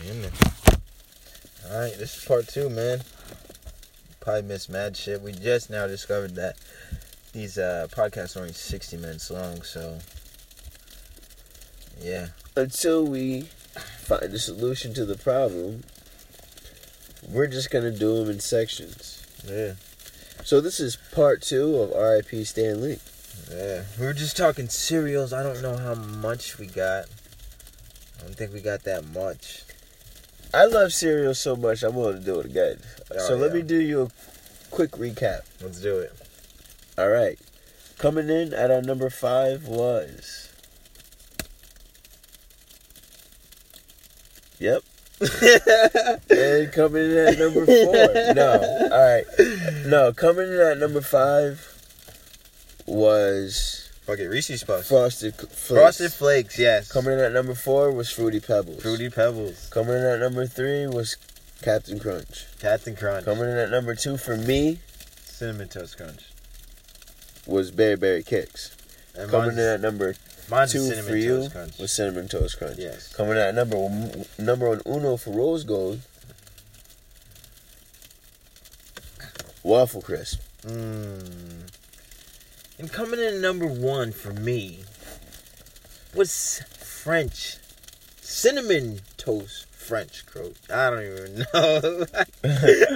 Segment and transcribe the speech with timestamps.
[0.00, 0.30] We in there.
[1.70, 3.00] All right, this is part two, man.
[4.20, 5.20] Probably missed mad shit.
[5.20, 6.56] We just now discovered that
[7.32, 9.98] these uh, podcasts are only sixty minutes long, so
[12.00, 12.28] yeah.
[12.56, 13.42] Until we
[14.02, 15.84] find a solution to the problem,
[17.28, 19.26] we're just gonna do them in sections.
[19.46, 19.74] Yeah.
[20.44, 22.44] So this is part two of R.I.P.
[22.44, 22.98] Stan Lee.
[23.50, 23.84] Yeah.
[23.98, 25.32] We were just talking cereals.
[25.32, 27.06] I don't know how much we got.
[28.22, 29.64] I don't think we got that much.
[30.54, 31.82] I love cereal so much.
[31.82, 32.78] I'm willing to do it again.
[33.10, 34.08] Oh, so let me do you a
[34.70, 35.40] quick recap.
[35.60, 36.12] Let's do it.
[36.96, 37.38] All right.
[37.98, 40.50] Coming in at our number five was.
[44.58, 44.82] Yep.
[46.30, 48.34] and coming in at number four.
[48.34, 48.88] No.
[48.92, 49.24] All right.
[49.86, 51.68] No, coming in at number five
[52.86, 54.88] was Fuck it, Reese's Puffs.
[54.88, 55.68] Frosted Flakes.
[55.68, 56.90] Frosted Flakes, yes.
[56.90, 58.82] Coming in at number four was Fruity Pebbles.
[58.82, 59.68] Fruity Pebbles.
[59.70, 61.16] Coming in at number three was
[61.62, 62.46] Captain Crunch.
[62.60, 63.24] Captain Crunch.
[63.24, 64.80] Coming in at number two for me
[65.22, 66.24] Cinnamon Toast Crunch.
[67.46, 68.74] was Berry Berry Kix.
[69.14, 70.16] And Coming in at number
[70.50, 71.78] mine's two Cinnamon for you Toast Crunch.
[71.78, 72.78] was Cinnamon Toast Crunch.
[72.78, 73.14] Yes.
[73.14, 76.02] Coming in at number one, number one uno for Rose Gold, mm.
[79.62, 80.40] Waffle Crisp.
[80.62, 81.68] Mmm.
[82.82, 84.80] And coming in number one for me
[86.16, 87.58] was French.
[88.20, 90.56] Cinnamon Toast French Croat.
[90.68, 92.06] I don't even know.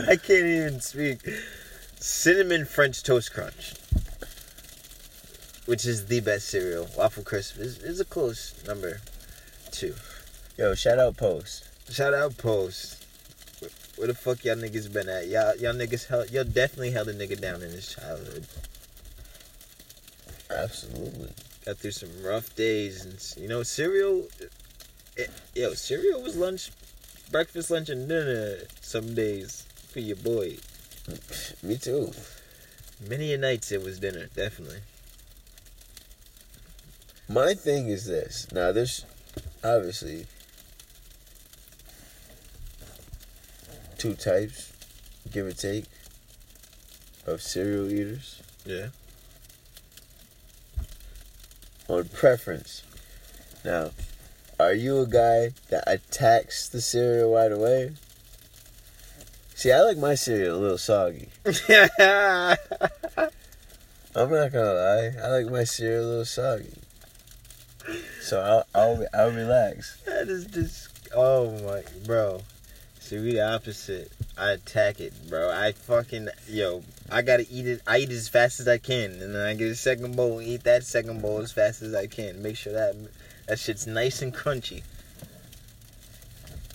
[0.08, 1.20] I can't even speak.
[2.00, 3.74] Cinnamon French Toast Crunch.
[5.66, 6.88] Which is the best cereal.
[6.98, 9.00] Waffle Crisp is, is a close number
[9.70, 9.94] two.
[10.58, 11.62] Yo, shout out Post.
[11.92, 13.06] Shout out Post.
[13.60, 15.28] Where, where the fuck y'all niggas been at?
[15.28, 18.46] Y'all y'all niggas held y'all definitely held a nigga down in his childhood.
[20.56, 21.32] Absolutely.
[21.64, 24.28] Got through some rough days and you know cereal
[25.16, 26.70] it, yo, cereal was lunch
[27.30, 30.56] breakfast, lunch and dinner some days for your boy.
[31.62, 32.12] Me too.
[33.08, 34.80] Many a nights it was dinner, definitely.
[37.28, 38.46] My thing is this.
[38.52, 39.04] Now, there's
[39.62, 40.26] obviously
[43.98, 44.72] two types,
[45.30, 45.84] give or take,
[47.26, 48.42] of cereal eaters.
[48.64, 48.88] Yeah.
[51.88, 52.82] On preference.
[53.64, 53.90] Now,
[54.58, 57.92] are you a guy that attacks the cereal right away?
[59.54, 61.28] See, I like my cereal a little soggy.
[61.44, 61.54] I'm
[64.30, 66.72] not gonna lie, I like my cereal a little soggy.
[68.20, 70.02] So I'll I'll, I'll relax.
[70.06, 72.42] is just oh my bro.
[72.98, 74.10] See we the opposite.
[74.38, 75.50] I attack it, bro.
[75.50, 77.80] I fucking yo, I gotta eat it.
[77.86, 80.38] I eat it as fast as I can, and then I get a second bowl
[80.38, 82.42] and eat that second bowl as fast as I can.
[82.42, 82.94] Make sure that
[83.46, 84.82] that shit's nice and crunchy.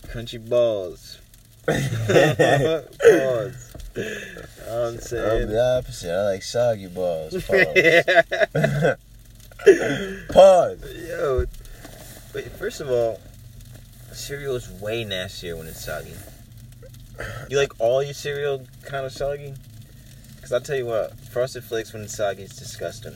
[0.07, 1.19] Crunchy balls.
[1.67, 1.77] balls.
[4.67, 5.43] I'm saying.
[5.43, 6.11] I'm the opposite.
[6.11, 7.33] I like soggy balls.
[7.45, 8.95] Pause.
[10.33, 10.79] Pause.
[11.07, 11.45] Yo,
[12.33, 12.51] wait.
[12.53, 13.19] First of all,
[14.11, 16.13] cereal is way nastier when it's soggy.
[17.49, 19.53] You like all your cereal kind of soggy?
[20.41, 23.15] Cause I'll tell you what, Frosted Flakes when it's soggy is disgusting.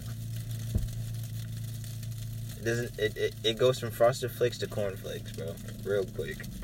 [2.57, 2.99] It doesn't.
[2.99, 5.55] It, it, it goes from Frosted Flakes to Corn Flakes, bro.
[5.83, 6.45] Real quick.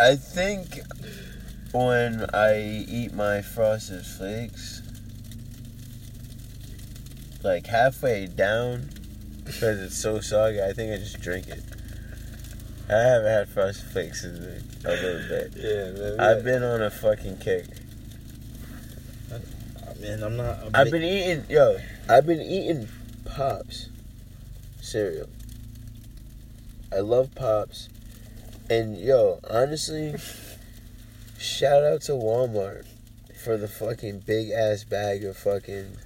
[0.00, 0.80] I think
[1.72, 4.82] when I eat my frosted flakes,
[7.42, 8.90] like halfway down,
[9.44, 11.62] because it's so soggy, I think I just drink it.
[12.88, 15.52] I haven't had frosted flakes in a little bit.
[15.56, 16.20] Yeah, man.
[16.20, 17.66] I've been on a fucking kick.
[20.00, 20.58] Man, I'm not.
[20.74, 21.78] I've been eating, yo,
[22.08, 22.88] I've been eating
[23.24, 23.88] Pops
[24.80, 25.28] cereal.
[26.92, 27.88] I love Pops.
[28.68, 30.14] And yo, honestly,
[31.38, 32.86] shout out to Walmart
[33.42, 35.96] for the fucking big ass bag of fucking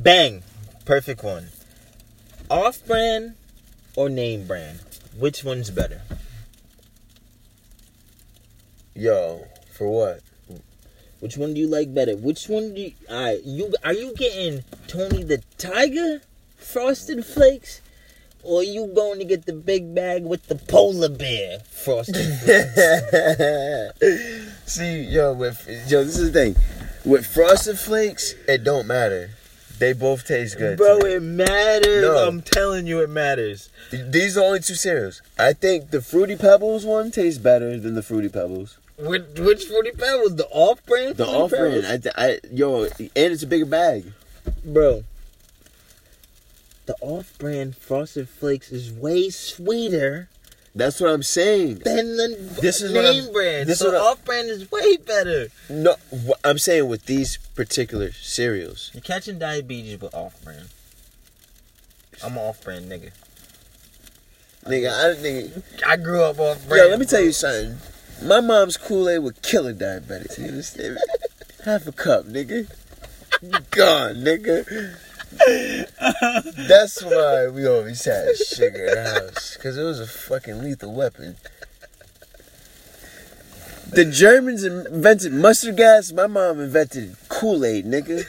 [0.00, 0.42] Bang!
[0.84, 1.48] Perfect one.
[2.48, 3.34] Off brand
[3.96, 4.80] or name brand?
[5.18, 6.00] Which one's better?
[8.98, 10.20] yo, for what?
[11.20, 12.16] Which one do you like better?
[12.16, 12.92] Which one do you,
[13.44, 16.20] you are you getting Tony the Tiger
[16.56, 17.80] frosted flakes?
[18.44, 22.78] Or you going to get the big bag with the polar bear frosted flakes?
[24.72, 26.56] See, yo, with yo, this is the thing.
[27.04, 29.30] With frosted flakes, it don't matter.
[29.78, 30.76] They both taste good.
[30.76, 32.02] Bro, it matters.
[32.02, 32.26] No.
[32.26, 33.70] I'm telling you it matters.
[33.90, 35.22] These are the only two cereals.
[35.38, 38.78] I think the Fruity Pebbles one tastes better than the Fruity Pebbles.
[38.98, 40.36] Which, which Fruity Pebbles?
[40.36, 41.16] The off brand?
[41.16, 41.86] The off brand,
[42.16, 44.12] I, I, yo, and it's a bigger bag.
[44.64, 45.04] Bro.
[46.86, 50.28] The off brand Frosted Flakes is way sweeter
[50.78, 51.80] That's what I'm saying.
[51.80, 53.68] than the This is name brand.
[53.68, 55.48] this so is off brand is way better.
[55.68, 55.96] No,
[56.44, 58.90] I'm saying with these particular cereals.
[58.94, 60.68] You're catching diabetes with off brand.
[62.24, 63.10] I'm an off brand nigga.
[64.66, 65.62] Nigga, I nigga.
[65.86, 66.84] I grew up off brand.
[66.84, 67.78] Yo, let me tell you something.
[68.22, 70.38] My mom's Kool-Aid would kill a diabetic.
[70.38, 70.98] You understand?
[71.64, 72.68] Half a cup, nigga.
[73.70, 74.96] Gone, nigga.
[75.30, 79.56] That's why we always had sugar house.
[79.56, 81.36] Because it was a fucking lethal weapon.
[83.90, 86.12] The Germans invented mustard gas.
[86.12, 88.26] My mom invented Kool-Aid, nigga.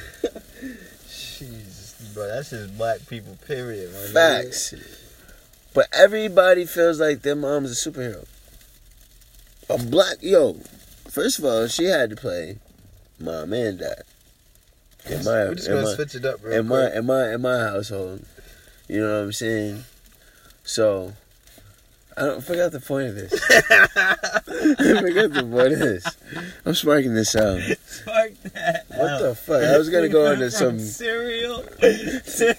[1.07, 3.37] Jesus, bro, that's just black people.
[3.45, 3.91] Period.
[3.91, 4.13] my nigga.
[4.13, 4.73] Facts.
[5.73, 8.25] But everybody feels like their mom's a superhero.
[9.69, 10.53] A black yo.
[11.09, 12.57] First of all, she had to play
[13.19, 14.03] mom and dad.
[15.05, 17.41] In my, We're just gonna my, switch it up, real in my, in my, in
[17.41, 18.25] my household.
[18.87, 19.83] You know what I'm saying?
[20.63, 21.13] So,
[22.19, 23.33] I don't forgot the point of this.
[23.33, 23.55] I
[25.01, 26.05] forgot the point of this.
[26.65, 27.61] I'm sparking this out.
[27.61, 28.85] Fuck that.
[28.89, 29.63] What the fuck?
[29.63, 30.79] I was gonna go into some.
[30.79, 31.63] cereal.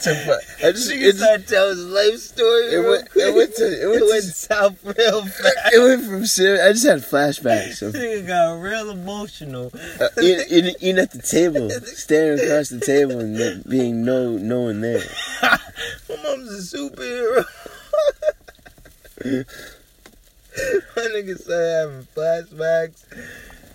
[0.00, 2.72] To, I just, it, started telling his life story.
[2.72, 5.74] it went, it went to, it It went went to, south real fast.
[5.74, 6.62] it went from serious.
[6.62, 9.70] I just had flashbacks of Nigga got real emotional.
[10.00, 14.60] uh, eating, eating, eating at the table, staring across the table, and being no no
[14.62, 15.02] one there.
[15.42, 15.58] My
[16.24, 17.44] mom's a superhero.
[19.24, 19.44] My
[21.12, 23.04] nigga started having flashbacks.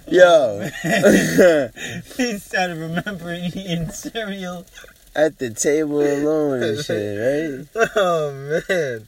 [0.08, 0.62] Yo,
[2.18, 4.66] He started remembering eating cereal.
[5.16, 7.90] at the table alone and shit, right?
[7.96, 8.32] Oh
[8.68, 9.08] man.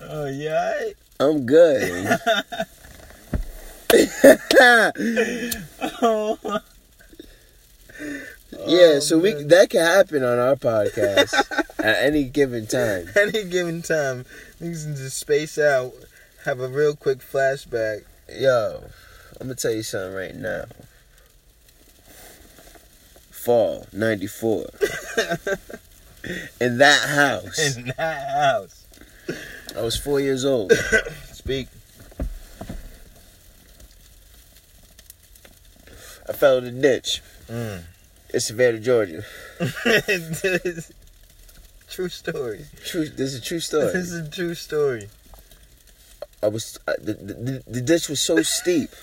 [0.00, 0.74] Oh yeah.
[0.80, 0.94] aight?
[1.20, 2.18] I'm good.
[6.02, 6.60] Oh,
[8.66, 11.34] yeah, so we that can happen on our podcast
[11.78, 13.08] at any given time.
[13.16, 14.24] any given time,
[14.60, 15.92] niggas can just space out,
[16.44, 18.04] have a real quick flashback.
[18.32, 18.84] Yo,
[19.40, 20.64] I'm gonna tell you something right now.
[23.30, 24.66] Fall '94.
[26.58, 28.86] In that house, in that house.
[29.76, 30.72] I was four years old.
[31.32, 31.68] Speak.
[36.26, 37.20] I fell in a ditch.
[37.48, 37.82] Mm.
[38.34, 39.22] It's Savannah, Georgia.
[41.88, 42.64] true story.
[42.84, 43.92] True, this is a true story.
[43.92, 45.08] This is a true story.
[46.42, 48.90] I was I, the, the the ditch was so steep.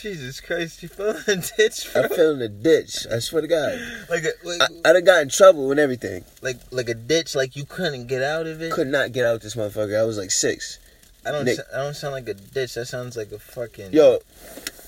[0.00, 2.04] Jesus Christ, you fell in a ditch, bro.
[2.04, 3.06] I fell in the ditch.
[3.12, 3.78] I swear to God,
[4.08, 6.24] like a like, I, I'd have got in trouble and everything.
[6.40, 8.72] like like a ditch, like you couldn't get out of it.
[8.72, 10.00] Could not get out this motherfucker.
[10.00, 10.78] I was like six.
[11.26, 11.58] I don't Nick.
[11.74, 12.72] I don't sound like a ditch.
[12.72, 14.20] That sounds like a fucking Yo,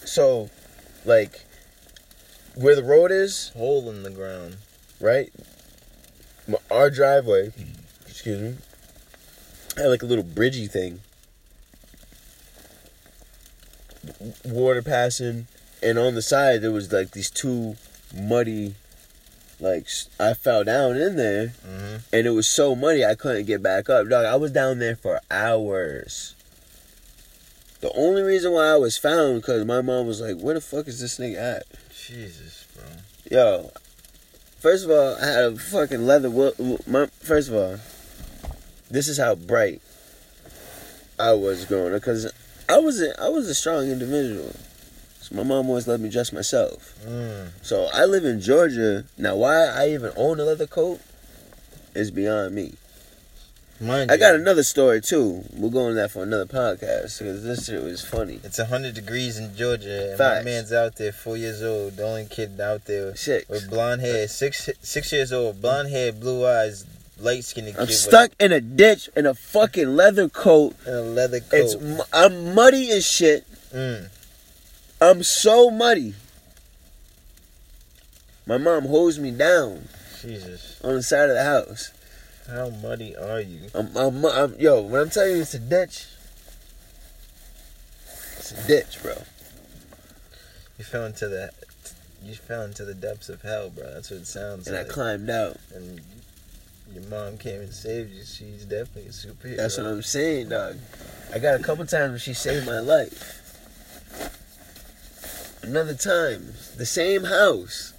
[0.07, 0.49] so
[1.05, 1.45] like
[2.55, 4.57] where the road is, hole in the ground.
[5.01, 5.33] right?
[6.71, 7.53] Our driveway,
[8.07, 8.55] excuse me,
[9.77, 11.01] had like a little bridgey thing.
[14.45, 15.47] Water passing,
[15.83, 17.77] and on the side there was like these two
[18.15, 18.75] muddy,
[19.61, 19.87] like
[20.19, 23.89] I fell down in there, hmm and it was so muddy I couldn't get back
[23.89, 24.09] up.
[24.09, 26.35] Dog, I was down there for hours.
[27.81, 30.89] The only reason why I was found because my mom was like, "Where the fuck
[30.89, 31.67] is this nigga at?"
[32.07, 32.85] Jesus, bro.
[33.31, 33.71] Yo,
[34.59, 36.31] first of all, I had a fucking leather.
[36.31, 37.77] wo- wo- My, first of all,
[38.91, 39.81] this is how bright
[41.19, 42.31] I was growing up because
[42.69, 44.53] I was a, I was a strong individual.
[45.21, 46.95] So my mom always let me dress myself.
[47.07, 47.51] Mm.
[47.63, 49.37] So I live in Georgia now.
[49.37, 51.01] Why I even own a leather coat
[51.95, 52.75] is beyond me.
[53.91, 55.45] I got another story too.
[55.55, 58.41] We're going that for another podcast because this shit was funny.
[58.45, 60.45] It's hundred degrees in Georgia, and Facts.
[60.45, 63.49] my man's out there, four years old, the only kid out there Six.
[63.49, 66.87] with blonde hair, six six years old, blonde hair, blue eyes,
[67.19, 70.77] light skinned kid I'm with stuck in a ditch in a fucking leather coat.
[70.87, 71.51] in a leather coat.
[71.53, 71.77] It's
[72.13, 73.47] I'm muddy as shit.
[73.73, 74.09] Mm.
[75.01, 76.15] I'm so muddy.
[78.47, 79.89] My mom holds me down
[80.21, 81.91] Jesus, on the side of the house.
[82.49, 83.69] How muddy are you?
[83.75, 86.07] I'm, I'm, I'm yo, when I'm telling you it's a ditch,
[88.39, 89.15] it's a ditch, bro.
[90.79, 91.51] You fell into the
[92.25, 93.93] you fell into the depths of hell, bro.
[93.93, 94.79] That's what it sounds like.
[94.81, 95.57] And I climbed out.
[95.75, 96.01] and
[96.93, 98.23] your mom came and saved you.
[98.25, 99.57] She's definitely a superhero.
[99.57, 100.77] That's what I'm saying, dog.
[101.35, 103.39] I got a couple times where she saved my life.
[105.63, 107.95] Another time, the same house.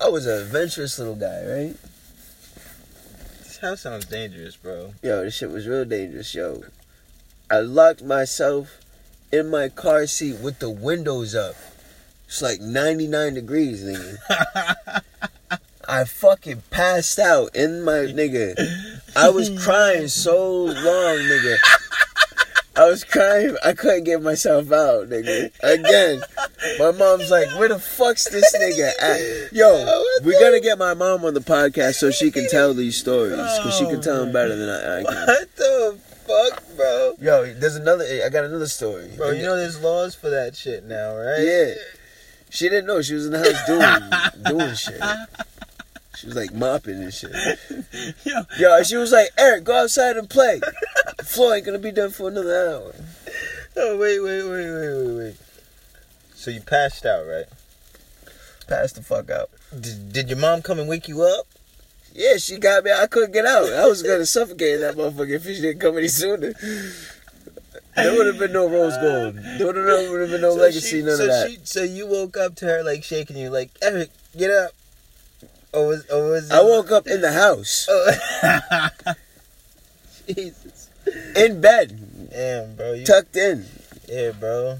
[0.00, 1.76] I was an adventurous little guy, right?
[3.62, 4.92] House sounds dangerous, bro.
[5.04, 6.64] Yo, this shit was real dangerous, yo.
[7.48, 8.80] I locked myself
[9.30, 11.54] in my car seat with the windows up.
[12.26, 15.02] It's like 99 degrees, nigga.
[15.88, 18.56] I fucking passed out in my nigga.
[19.14, 21.56] I was crying so long, nigga.
[22.74, 23.56] I was crying.
[23.64, 25.52] I couldn't get myself out, nigga.
[25.62, 26.22] Again,
[26.78, 31.24] my mom's like, "Where the fuck's this nigga at?" Yo, we gotta get my mom
[31.24, 34.56] on the podcast so she can tell these stories because she can tell them better
[34.56, 35.26] than I, I can.
[35.26, 37.14] What the fuck, bro?
[37.20, 38.04] Yo, there's another.
[38.24, 39.10] I got another story.
[39.16, 41.40] Bro, you know there's laws for that shit now, right?
[41.40, 41.74] Yeah.
[42.48, 45.00] She didn't know she was in the house doing doing shit.
[46.16, 47.32] She was like mopping and shit.
[48.24, 48.42] Yo.
[48.58, 50.60] Yo, she was like, Eric, go outside and play.
[51.22, 52.94] The floor ain't gonna be done for another hour.
[53.76, 55.36] Oh, wait, wait, wait, wait, wait, wait.
[56.34, 57.44] So you passed out, right?
[58.66, 59.48] Passed the fuck out.
[59.78, 61.46] Did, did your mom come and wake you up?
[62.12, 62.90] Yeah, she got me.
[62.90, 63.72] I couldn't get out.
[63.72, 66.54] I was gonna suffocate in that motherfucker if she didn't come any sooner.
[67.94, 69.36] There would have been no rose gold.
[69.36, 71.50] There would have been no So legacy, she- none so of that.
[71.50, 74.72] She, so you woke up to her like shaking you, like Eric, get up.
[75.72, 76.52] Or was, or was it?
[76.54, 78.88] I woke up in the house, Oh.
[80.26, 80.61] Jesus.
[81.36, 82.92] In bed, Damn, bro.
[82.94, 83.66] You, tucked in.
[84.08, 84.78] yeah, bro.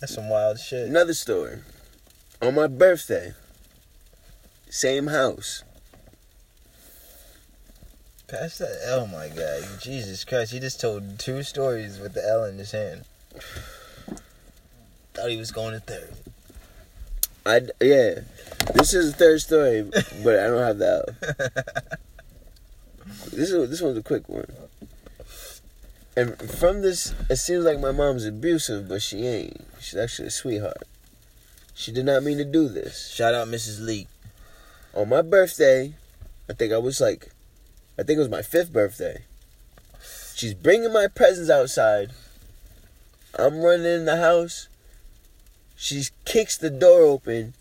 [0.00, 0.88] That's some wild shit.
[0.88, 1.58] Another story.
[2.42, 3.32] On my birthday,
[4.68, 5.64] same house.
[8.28, 8.80] Pass that.
[8.86, 9.80] Oh my god.
[9.80, 10.52] Jesus Christ.
[10.52, 13.04] He just told two stories with the L in his hand.
[15.14, 16.14] Thought he was going to third.
[17.46, 18.20] I yeah.
[18.74, 19.82] This is the third story,
[20.22, 21.98] but I don't have that.
[23.30, 24.46] This is this one's a quick one.
[26.16, 29.66] And from this, it seems like my mom's abusive, but she ain't.
[29.80, 30.86] She's actually a sweetheart.
[31.74, 33.10] She did not mean to do this.
[33.12, 33.84] Shout out Mrs.
[33.84, 34.06] Lee.
[34.94, 35.94] On my birthday,
[36.48, 37.32] I think I was like,
[37.98, 39.24] I think it was my fifth birthday.
[40.36, 42.12] She's bringing my presents outside.
[43.36, 44.68] I'm running in the house.
[45.74, 47.54] She kicks the door open,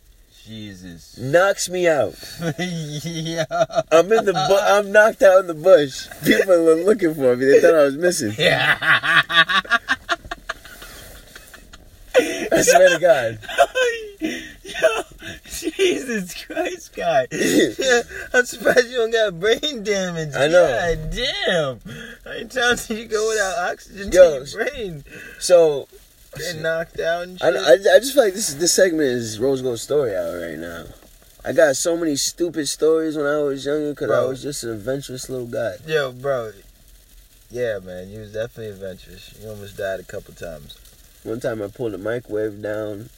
[0.45, 1.17] Jesus.
[1.17, 2.15] knocks me out.
[2.59, 3.45] yeah.
[3.91, 6.07] I'm in the bu- I'm knocked out in the bush.
[6.25, 7.45] People are looking for me.
[7.45, 8.33] They thought I was missing.
[8.37, 8.77] Yeah.
[12.15, 13.39] I swear to God.
[14.63, 15.01] Yo,
[15.45, 17.27] Jesus Christ, guy.
[17.31, 18.01] Yeah,
[18.33, 20.33] I'm surprised you don't got brain damage.
[20.35, 20.67] I know.
[20.67, 21.79] God damn.
[22.23, 25.03] How many times did you go without oxygen Yo, to your brain?
[25.39, 25.87] So
[26.37, 27.61] Get knocked out and I, shit.
[27.87, 30.85] I, I just feel like this this segment is Rose Gold story hour right now.
[31.45, 34.71] I got so many stupid stories when I was younger because I was just an
[34.71, 35.75] adventurous little guy.
[35.85, 36.51] Yo, bro.
[37.51, 39.35] Yeah, man, you was definitely adventurous.
[39.41, 40.77] You almost died a couple times.
[41.23, 43.09] One time I pulled a microwave down.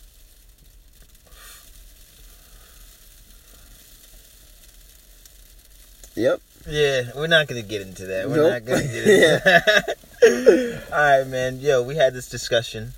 [6.15, 6.41] Yep.
[6.67, 8.27] Yeah, we're not gonna get into that.
[8.29, 8.51] We're Nope.
[8.53, 10.83] not gonna get into that.
[10.91, 11.59] All right, man.
[11.59, 12.93] Yo, we had this discussion.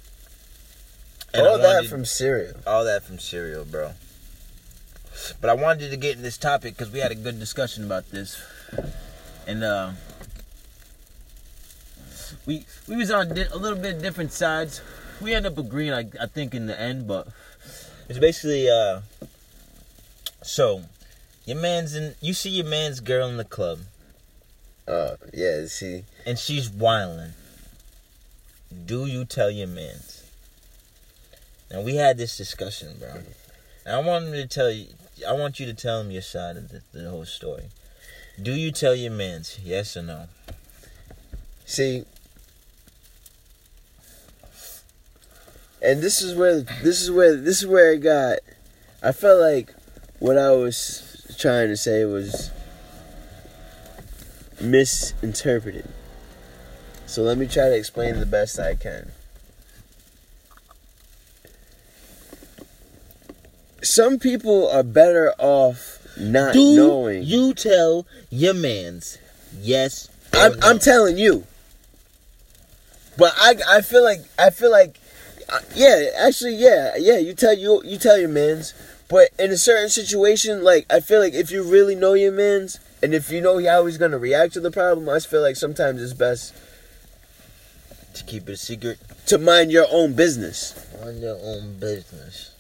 [1.34, 2.54] And All that from cereal.
[2.66, 3.92] all that from cereal, bro.
[5.42, 8.10] But I wanted to get in this topic because we had a good discussion about
[8.12, 8.40] this,
[9.48, 9.92] and uh,
[12.46, 14.82] we we was on di- a little bit different sides.
[15.22, 17.08] We end up agreeing, I, I think, in the end.
[17.08, 17.28] But
[18.08, 19.02] it's basically uh,
[20.44, 20.84] so
[21.46, 22.16] your man's in.
[22.22, 23.80] You see your man's girl in the club,
[24.88, 25.66] Uh, yeah.
[25.66, 27.34] See, and she's whining.
[28.86, 30.17] Do you tell your mans?
[31.72, 33.22] Now we had this discussion, bro.
[33.86, 34.88] And I want him to tell you.
[35.28, 37.66] I want you to tell him your side of the, the whole story.
[38.42, 39.60] Do you tell your mans?
[39.64, 40.28] Yes or no?
[41.68, 42.06] see.
[45.82, 48.40] And this is where this is where this is where it got.
[49.04, 49.74] I felt like
[50.20, 52.50] what I was trying to say was
[54.60, 55.88] misinterpreted.
[57.06, 59.12] So let me try to explain the best I can.
[63.82, 67.24] Some people are better off not Do knowing.
[67.24, 69.18] you tell your mans?
[69.60, 70.10] Yes.
[70.34, 70.68] I'm, no?
[70.68, 71.46] I'm telling you.
[73.18, 75.00] But I, I feel like I feel like
[75.50, 78.74] uh, yeah actually yeah yeah you tell you you tell your mans
[79.08, 82.80] but in a certain situation like I feel like if you really know your mans
[83.02, 85.56] and if you know how he's gonna react to the problem I just feel like
[85.56, 86.54] sometimes it's best
[88.14, 90.74] to keep it a secret to mind your own business.
[91.02, 92.52] on your own business.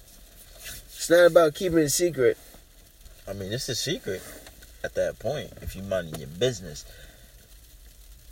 [1.07, 2.37] It's not about keeping it secret.
[3.25, 4.21] I mean, it's a secret
[4.83, 6.83] at that point if you minding your business,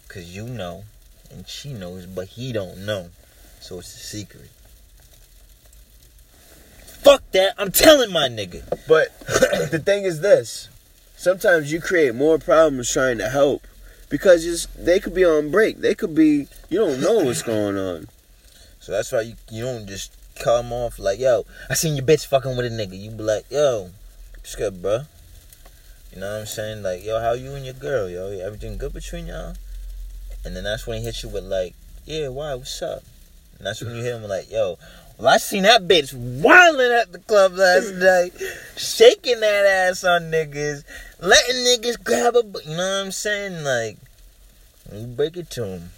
[0.09, 0.83] cause you know,
[1.31, 3.11] and she knows, but he don't know,
[3.61, 4.49] so it's a secret.
[7.01, 7.53] Fuck that!
[7.57, 8.67] I'm telling my nigga.
[8.89, 9.17] But
[9.71, 10.67] the thing is this:
[11.15, 13.65] sometimes you create more problems trying to help
[14.09, 15.77] because it's, they could be on break.
[15.77, 18.09] They could be you don't know what's going on.
[18.81, 22.27] So that's why you you don't just come off like, yo, I seen your bitch
[22.27, 22.99] fucking with a nigga.
[22.99, 23.91] You be like, yo,
[24.37, 25.01] it's good, bro.
[26.13, 26.83] You know what I'm saying?
[26.83, 28.27] Like, yo, how you and your girl, yo?
[28.39, 29.55] Everything good between y'all?
[30.43, 31.73] And then that's when he hits you with like,
[32.05, 32.53] yeah, why?
[32.53, 33.03] What's up?
[33.57, 34.77] And that's when you hit him like, yo,
[35.17, 38.33] well, I seen that bitch wilding at the club last night,
[38.77, 40.83] shaking that ass on niggas,
[41.19, 43.63] letting niggas grab a, you know what I'm saying?
[43.63, 43.97] Like,
[44.93, 45.89] you break it to him,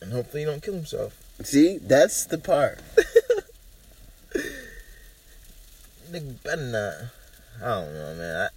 [0.00, 1.27] and hopefully he don't kill himself.
[1.42, 2.80] See, that's the part.
[6.10, 6.94] Nigga better not.
[7.62, 8.36] I don't know, man.
[8.36, 8.48] I,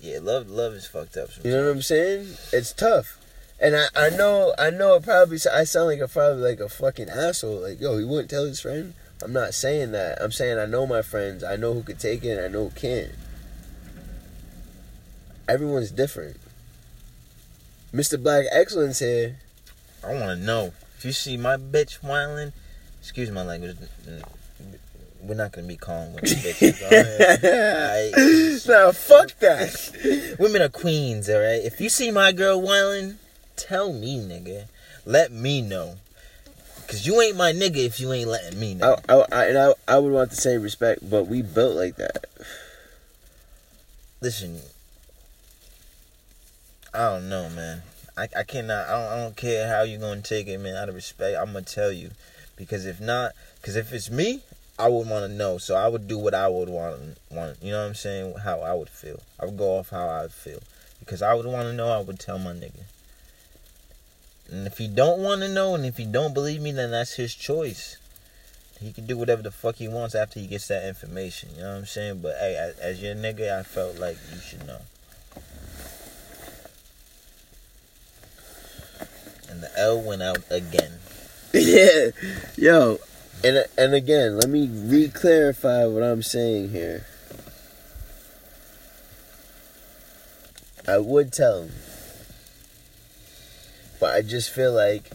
[0.00, 1.30] yeah, love, love is fucked up.
[1.42, 2.28] You know what I'm saying?
[2.52, 3.18] It's tough.
[3.58, 6.68] And I, I know I know it probably I sound like a probably like a
[6.68, 7.62] fucking asshole.
[7.62, 8.92] Like yo, he wouldn't tell his friend.
[9.22, 10.20] I'm not saying that.
[10.20, 11.42] I'm saying I know my friends.
[11.42, 12.36] I know who could take it.
[12.36, 13.12] and I know who can't.
[15.48, 16.36] Everyone's different.
[17.94, 18.22] Mr.
[18.22, 19.38] Black Excellence here.
[20.04, 20.72] I want to know
[21.06, 22.52] you see my bitch whining.
[23.00, 23.76] Excuse my language.
[25.22, 26.80] We're not gonna be calling women bitches.
[28.68, 30.36] nah, fuck that.
[30.38, 31.64] Women are queens, all right.
[31.64, 33.18] If you see my girl whining,
[33.56, 34.66] tell me, nigga.
[35.04, 35.96] Let me know.
[36.86, 38.96] Cause you ain't my nigga if you ain't letting me know.
[39.08, 41.96] I, I, I, and I, I would want the same respect, but we built like
[41.96, 42.26] that.
[44.20, 44.60] Listen,
[46.94, 47.82] I don't know, man.
[48.16, 48.88] I, I cannot.
[48.88, 50.76] I don't, I don't care how you're gonna take it, man.
[50.76, 52.10] Out of respect, I'm gonna tell you,
[52.56, 54.42] because if not, because if it's me,
[54.78, 55.58] I would want to know.
[55.58, 57.18] So I would do what I would want.
[57.30, 58.34] Want you know what I'm saying?
[58.42, 59.20] How I would feel.
[59.38, 60.62] I would go off how I would feel,
[60.98, 61.88] because I would want to know.
[61.88, 62.84] I would tell my nigga.
[64.50, 67.14] And if he don't want to know, and if he don't believe me, then that's
[67.14, 67.98] his choice.
[68.80, 71.50] He can do whatever the fuck he wants after he gets that information.
[71.56, 72.20] You know what I'm saying?
[72.20, 74.80] But hey, as, as your nigga, I felt like you should know.
[79.48, 80.92] And the L went out again.
[81.52, 82.10] yeah,
[82.56, 82.98] yo,
[83.42, 87.06] and and again, let me re-clarify what I'm saying here.
[90.88, 91.72] I would tell him,
[93.98, 95.10] but I just feel like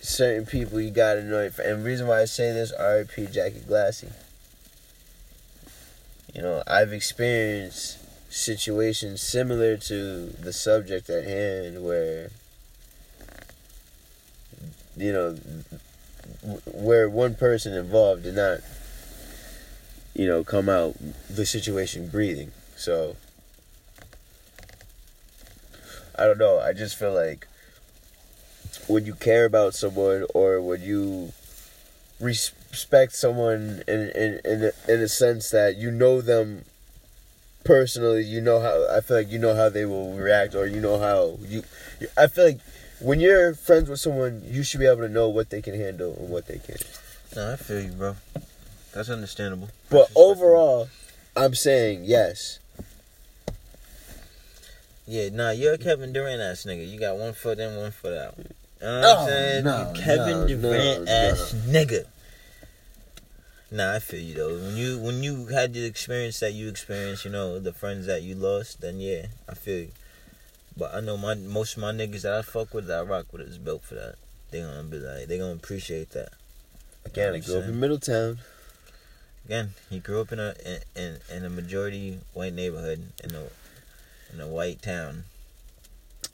[0.00, 1.40] certain people you gotta know.
[1.40, 1.58] it.
[1.58, 3.26] And the reason why I say this, R.I.P.
[3.26, 4.08] Jackie Glassy.
[6.34, 7.98] You know, I've experienced
[8.32, 12.30] situations similar to the subject at hand where
[14.96, 15.36] you know,
[16.66, 18.60] where one person involved did not,
[20.14, 20.96] you know, come out
[21.28, 22.52] the situation breathing.
[22.76, 23.16] So,
[26.18, 26.58] I don't know.
[26.58, 27.46] I just feel like
[28.86, 31.32] when you care about someone or when you
[32.20, 36.64] respect someone in in in in a sense that you know them
[37.64, 40.80] personally, you know how I feel like you know how they will react or you
[40.80, 41.62] know how you
[42.16, 42.60] I feel like
[43.02, 46.14] when you're friends with someone, you should be able to know what they can handle
[46.18, 47.00] and what they can't.
[47.36, 48.16] No, I feel you, bro.
[48.94, 49.68] That's understandable.
[49.90, 50.88] But That's overall,
[51.36, 52.58] I'm saying yes.
[55.06, 56.88] yeah, nah, you're a Kevin Durant ass nigga.
[56.90, 58.34] You got one foot in, one foot out.
[58.38, 58.44] You
[58.88, 59.64] know what Oh, I'm saying?
[59.64, 62.04] no, Kevin no, Durant no, ass nigga.
[63.70, 64.54] Nah, I feel you though.
[64.54, 68.22] When you when you had the experience that you experienced, you know, the friends that
[68.22, 69.88] you lost, then yeah, I feel you.
[70.76, 73.26] But I know my most of my niggas that I fuck with, that I rock
[73.32, 74.14] with, is built for that.
[74.50, 76.30] They gonna be like, they gonna appreciate that.
[77.04, 78.38] Again, I grew up in Middletown.
[79.44, 83.44] Again, he grew up in a in, in, in a majority white neighborhood in a
[84.32, 85.24] in a white town,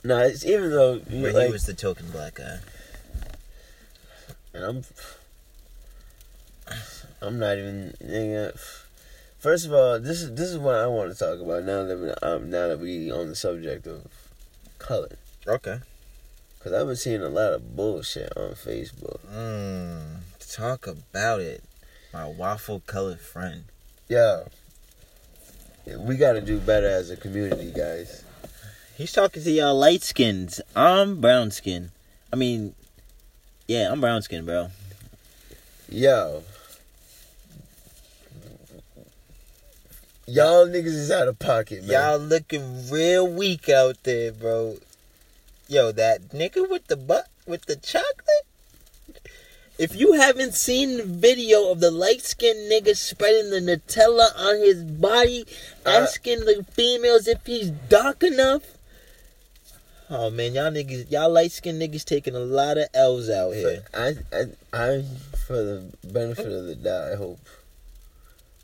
[0.05, 2.59] No, it's even though you where like, he was the token black guy.
[4.55, 4.85] and I'm,
[7.20, 7.94] I'm not even.
[8.03, 8.57] nigga,
[9.38, 11.98] First of all, this is this is what I want to talk about now that
[11.98, 14.03] we, um, now that we on the subject of
[14.78, 15.80] color, Okay.
[16.58, 19.20] because I've been seeing a lot of bullshit on Facebook.
[19.32, 20.18] Mm,
[20.50, 21.62] talk about it,
[22.12, 23.64] my waffle colored friend.
[24.08, 24.44] Yeah,
[25.98, 28.22] we got to do better as a community, guys.
[28.96, 30.60] He's talking to y'all light skins.
[30.74, 31.90] I'm brown skin.
[32.32, 32.74] I mean,
[33.66, 34.70] yeah, I'm brown skin, bro.
[35.88, 36.42] Yo.
[40.28, 41.90] Y'all niggas is out of pocket, man.
[41.90, 44.76] Y'all looking real weak out there, bro.
[45.68, 49.24] Yo, that nigga with the butt with the chocolate.
[49.78, 54.58] If you haven't seen the video of the light skinned nigga spreading the Nutella on
[54.58, 55.46] his body,
[55.86, 58.64] Uh, asking the females if he's dark enough.
[60.10, 63.82] Oh man, y'all niggas, y'all light skinned niggas taking a lot of L's out here.
[63.94, 65.04] I, I, I,
[65.46, 67.40] for the benefit of the doubt, I hope.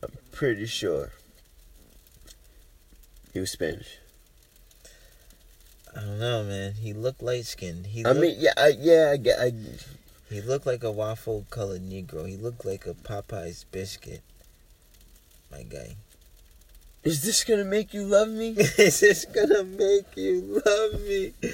[0.03, 1.11] I'm pretty sure.
[3.35, 3.99] He was Spanish.
[5.95, 6.75] I don't know, man.
[6.75, 7.87] He looked light skinned.
[7.87, 9.53] He I looked, mean, yeah, I, yeah, I get, I,
[10.31, 12.29] he looked like a waffle colored Negro.
[12.29, 14.23] He looked like a Popeye's biscuit.
[15.51, 15.97] My guy.
[17.03, 18.51] is this gonna make you love me?
[18.79, 21.33] Is this gonna make you love me?
[21.43, 21.51] You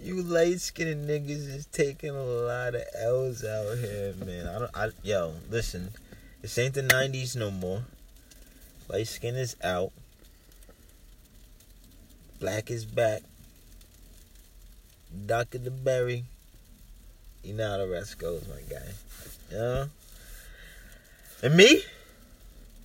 [0.00, 4.46] you light skinned niggas is taking a lot of L's out here, man.
[4.46, 4.70] I don't.
[4.74, 5.90] I yo, listen,
[6.42, 7.84] this ain't the '90s no more.
[8.88, 9.92] Light skin is out.
[12.40, 13.22] Black is back.
[15.26, 15.58] Dr.
[15.58, 16.24] the Berry.
[17.42, 18.86] You know how the rest goes, my guy.
[19.50, 19.86] Yeah.
[21.42, 21.82] And me,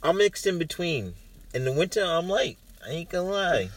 [0.02, 1.14] I'm mixed in between.
[1.54, 2.58] In the winter, I'm light.
[2.86, 3.70] I ain't gonna lie.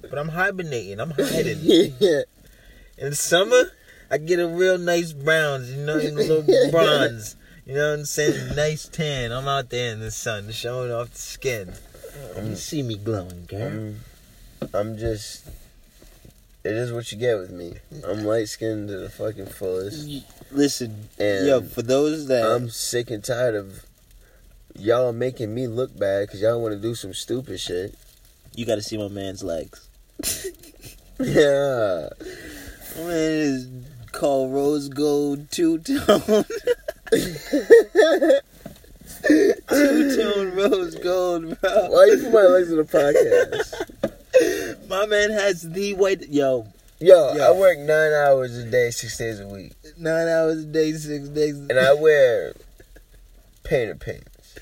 [0.00, 1.00] But I'm hibernating.
[1.00, 1.58] I'm hiding.
[1.62, 2.22] yeah.
[2.98, 3.72] In the summer,
[4.10, 7.34] I get a real nice browns, you know, a little bronze.
[7.66, 8.54] You know what I'm saying?
[8.54, 9.32] Nice tan.
[9.32, 11.72] I'm out there in the sun, showing off the skin.
[12.36, 12.56] You mm.
[12.56, 13.66] see me glowing, girl.
[13.66, 14.00] I'm,
[14.74, 15.46] I'm just.
[16.64, 17.74] It is what you get with me.
[18.06, 20.08] I'm light skinned to the fucking fullest.
[20.50, 23.84] Listen, And yo, for those that I'm sick and tired of
[24.74, 27.94] y'all making me look bad because y'all want to do some stupid shit.
[28.56, 29.88] you got to see my man's legs.
[31.20, 32.08] Yeah.
[32.96, 33.68] My man is
[34.12, 36.44] called rose gold two tone.
[39.26, 41.88] two tone rose gold, bro.
[41.90, 43.85] Why you put my legs in the podcast?
[44.96, 46.26] My man has the white.
[46.30, 46.66] Yo,
[47.00, 47.44] Yo, Yo.
[47.44, 49.72] I work nine hours a day, six days a week.
[49.98, 51.54] nine hours a day, six days.
[51.58, 52.54] And I wear
[53.62, 54.54] painted pants.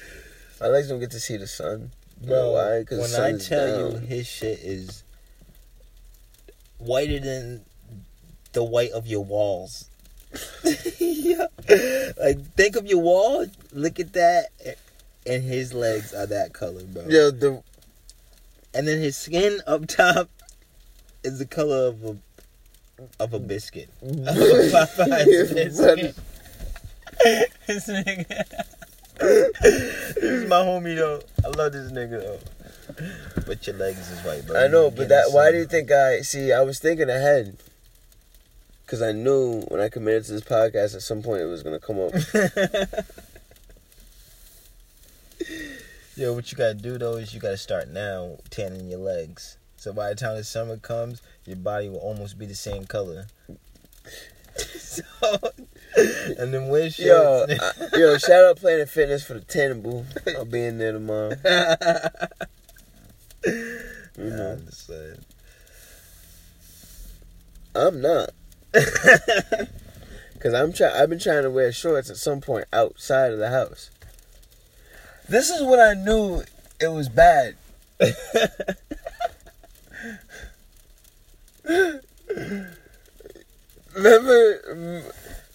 [0.60, 1.92] My legs don't get to see the sun.
[2.20, 2.80] Know why?
[2.80, 5.04] Because when I tell you his shit is
[6.78, 7.64] whiter than
[8.54, 9.88] the white of your walls.
[10.98, 11.46] yeah.
[12.18, 14.46] Like think of your wall, look at that,
[15.26, 17.04] and his legs are that color, bro.
[17.08, 17.62] Yo, the
[18.74, 20.28] And then his skin up top
[21.22, 22.16] is the color of a
[23.20, 23.88] of a biscuit.
[24.04, 24.28] Mm-hmm.
[24.28, 26.16] Of a Popeye's biscuit.
[27.66, 28.44] this nigga.
[29.18, 31.20] this is my homie though.
[31.44, 32.38] I love this nigga though.
[33.46, 34.62] But your legs is white, bro.
[34.62, 35.30] I know, but that.
[35.30, 36.52] Why do you think I see?
[36.52, 37.56] I was thinking ahead
[38.84, 41.80] because I knew when I committed to this podcast, at some point it was gonna
[41.80, 42.12] come up.
[46.16, 49.56] Yo, what you gotta do though is you gotta start now tanning your legs.
[49.76, 53.26] So by the time the summer comes, your body will almost be the same color.
[54.78, 55.02] so,
[56.38, 57.46] and then wear Yo.
[57.48, 57.56] Uh,
[57.92, 60.16] I- yo, shout out Planet Fitness for the tanning booth.
[60.36, 61.32] I'll be in there tomorrow.
[64.16, 65.18] You know, I'm just saying.
[67.74, 68.30] I'm not
[68.72, 70.88] because I'm try.
[70.88, 73.90] I've been trying to wear shorts at some point outside of the house.
[75.28, 76.42] This is when I knew
[76.80, 77.56] it was bad.
[83.94, 85.08] Remember,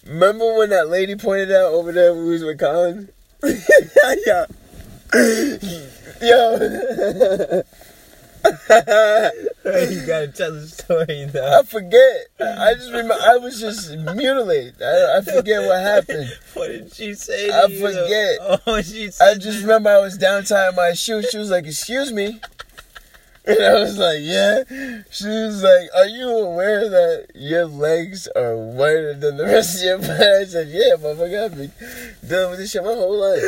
[0.06, 3.10] remember when that lady pointed out over there when we was with Colin?
[3.44, 4.46] yeah.
[6.20, 7.62] Yo.
[8.44, 11.58] you gotta tell the story though.
[11.58, 12.26] I forget.
[12.40, 14.80] I just remember I was just mutilated.
[14.82, 16.30] I, I forget what happened.
[16.54, 17.50] What did she say?
[17.50, 17.80] I you?
[17.80, 18.60] forget.
[18.66, 21.22] Oh, she I just remember I was down tying my shoe.
[21.22, 22.40] She was like, "Excuse me,"
[23.46, 24.64] and I was like, "Yeah."
[25.10, 29.84] She was like, "Are you aware that your legs are whiter than the rest of
[29.84, 31.44] your body?" I said, "Yeah, motherfucker.
[31.44, 31.72] I've been
[32.26, 33.42] dealing with this shit my whole life.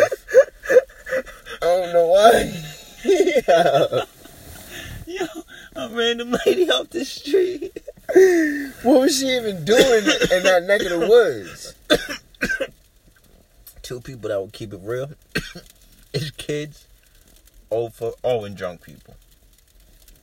[1.62, 2.64] I don't know why."
[3.04, 4.04] yeah.
[5.12, 5.26] Yo,
[5.76, 7.76] a random lady off the street.
[8.82, 11.74] What was she even doing in that neck of the woods?
[13.82, 15.10] Two people that will keep it real
[16.14, 16.86] is kids,
[17.70, 19.16] old folk, oh, and drunk people.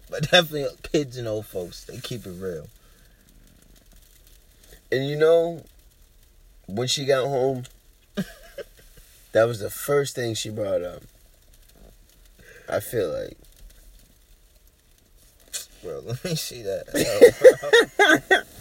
[0.10, 1.84] But definitely kids and old folks.
[1.86, 2.67] They keep it real.
[4.91, 5.63] And you know,
[6.67, 7.63] when she got home,
[9.34, 11.04] that was the first thing she brought up.
[12.67, 13.38] I feel like.
[15.83, 18.45] Bro, let me see that.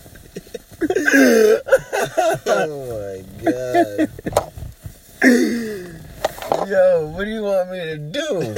[0.81, 1.61] Oh,
[2.47, 4.09] oh my god.
[6.69, 8.57] Yo, what do you want me to do?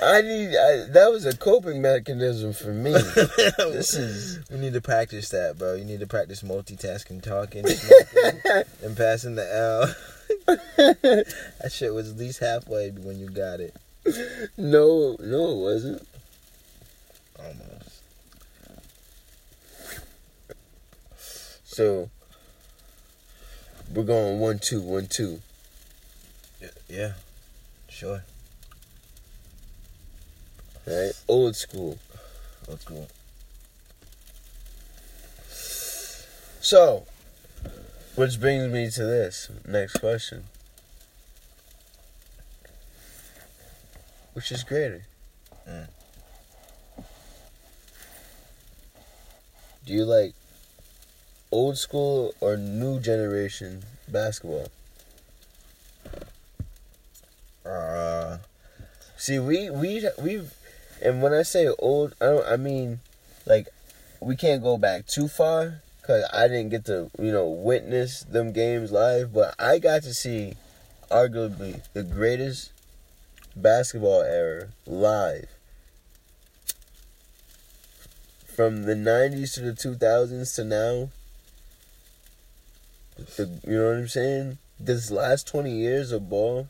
[0.00, 0.48] I need.
[0.56, 2.92] I, that was a coping mechanism for me.
[2.92, 4.40] This is.
[4.50, 5.74] We need to practice that, bro.
[5.74, 8.40] You need to practice multitasking, talking, smoking,
[8.82, 9.94] and passing the L.
[10.46, 13.76] that shit was at least halfway when you got it.
[14.56, 16.07] No, no, it wasn't.
[17.38, 18.02] Almost.
[21.64, 22.10] So,
[23.94, 25.40] we're going one, two, one, two.
[26.88, 27.12] Yeah.
[27.88, 28.22] Sure.
[30.86, 31.12] Right?
[31.28, 31.98] Old school.
[32.68, 33.08] Old school.
[36.60, 37.06] So,
[38.14, 40.44] which brings me to this next question.
[44.32, 45.04] Which is greater?
[45.68, 45.88] Mm.
[49.88, 50.34] Do you like
[51.50, 54.68] old school or new generation basketball?
[57.64, 58.36] Uh,
[59.16, 60.52] See, we we we've,
[61.02, 62.46] and when I say old, I don't.
[62.46, 63.00] I mean,
[63.46, 63.68] like,
[64.20, 68.52] we can't go back too far because I didn't get to you know witness them
[68.52, 70.54] games live, but I got to see,
[71.10, 72.72] arguably the greatest
[73.56, 75.48] basketball era live.
[78.58, 81.10] From the '90s to the 2000s to now.
[83.36, 84.58] The, you know what I'm saying?
[84.80, 86.66] This last 20 years of ball.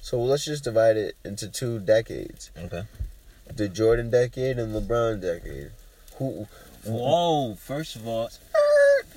[0.00, 2.82] So let's just divide it into two decades: okay.
[3.46, 5.70] the Jordan decade and LeBron decade.
[6.16, 6.48] Who?
[6.84, 7.54] Whoa!
[7.60, 8.28] First of all,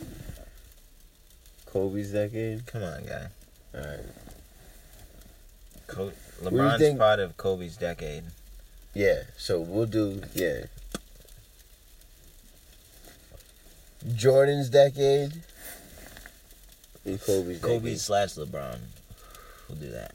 [1.65, 2.67] Kobe's decade.
[2.67, 3.27] come on, guy.
[3.73, 3.99] All right.
[5.87, 6.05] Co-
[6.43, 8.25] you LeBron's part of Kobe's decade.
[8.93, 9.23] Yeah.
[9.35, 10.65] So we'll do yeah.
[14.15, 15.33] Jordan's decade.
[17.05, 17.99] And Kobe's Kobe decade.
[17.99, 18.79] slash LeBron.
[19.69, 20.13] We'll do that.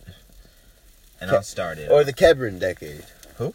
[1.20, 1.90] And Ke- I'll start it.
[1.90, 3.04] Or the Kebron decade.
[3.36, 3.54] Who?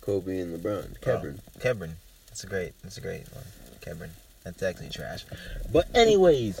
[0.00, 0.96] Kobe and LeBron.
[0.96, 1.38] Oh, Kebron.
[1.60, 1.90] Kebron.
[2.28, 2.72] That's a great.
[2.82, 3.44] That's a great one.
[3.80, 4.10] Kebron.
[4.44, 5.24] That's actually trash.
[5.72, 6.60] But anyways,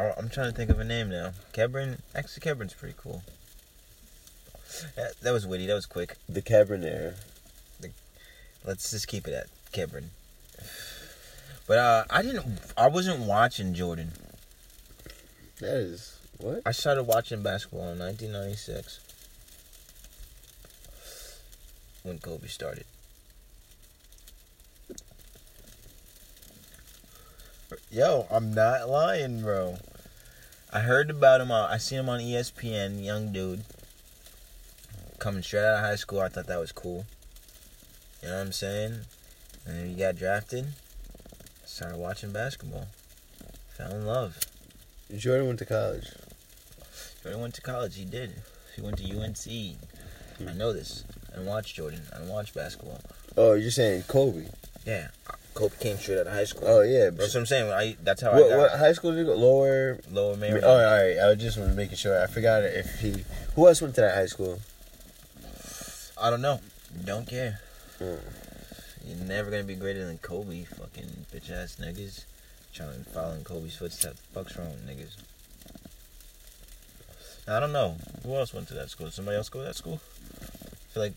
[0.00, 1.32] Oh, I'm trying to think of a name now.
[1.52, 1.98] Kebron.
[2.14, 3.22] Actually, Kebron's pretty cool.
[4.94, 5.66] That, that was witty.
[5.66, 6.16] That was quick.
[6.28, 7.14] The Kebron era.
[8.68, 10.08] Let's just keep it at Kebron.
[11.66, 12.60] But uh, I didn't.
[12.76, 14.12] I wasn't watching Jordan.
[15.60, 16.60] That is what?
[16.66, 19.00] I started watching basketball in 1996
[22.02, 22.84] when Kobe started.
[27.90, 29.78] Yo, I'm not lying, bro.
[30.70, 31.50] I heard about him.
[31.50, 33.02] I seen him on ESPN.
[33.02, 33.64] Young dude,
[35.18, 36.20] coming straight out of high school.
[36.20, 37.06] I thought that was cool.
[38.22, 38.92] You know what I'm saying?
[39.66, 40.66] And then he got drafted.
[41.64, 42.88] Started watching basketball.
[43.76, 44.38] Fell in love.
[45.16, 46.06] Jordan went to college.
[47.22, 47.96] Jordan went to college.
[47.96, 48.32] He did.
[48.74, 49.76] He went to UNC.
[50.48, 51.04] I know this.
[51.28, 52.02] I didn't watch Jordan.
[52.12, 53.00] I didn't watch basketball.
[53.36, 54.46] Oh, you're saying Kobe?
[54.86, 55.08] Yeah,
[55.54, 56.66] Kobe came straight out of high school.
[56.68, 57.10] Oh yeah.
[57.10, 57.72] That's what I'm saying.
[57.72, 59.34] I, that's how I What, got what high school did you go?
[59.34, 59.98] Lower.
[60.10, 61.18] Lower Oh, all right.
[61.18, 62.20] I was just was making sure.
[62.22, 63.24] I forgot if he.
[63.54, 64.60] Who else went to that high school?
[66.20, 66.60] I don't know.
[67.04, 67.60] Don't care.
[68.00, 68.20] Mm.
[69.06, 70.64] You're never gonna be greater than Kobe.
[70.64, 72.24] Fucking bitch ass niggas.
[72.72, 74.20] Trying to follow in Kobe's footsteps.
[74.34, 75.16] Fuck's wrong, with niggas.
[77.48, 77.96] I don't know.
[78.24, 79.06] Who else went to that school?
[79.06, 80.00] Did Somebody else go to that school?
[80.42, 81.12] I feel like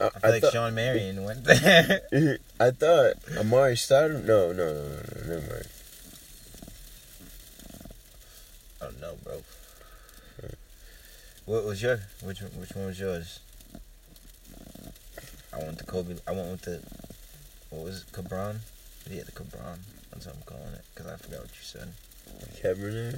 [0.00, 0.52] I, I feel I like thought.
[0.52, 2.38] Shawn Marion went there.
[2.58, 4.26] I thought Amari started.
[4.26, 5.34] No, no, no, no, no.
[5.34, 5.66] Never mind.
[8.80, 9.42] I don't know, bro.
[11.46, 13.38] What was your which which one was yours?
[15.52, 16.16] I went to Kobe.
[16.26, 16.80] I went with the
[17.70, 18.12] what was it?
[18.12, 18.60] Cabron?
[19.10, 19.80] Yeah, the Cabron.
[20.10, 21.92] That's what I'm calling it because I forgot what you said.
[22.62, 23.12] Era.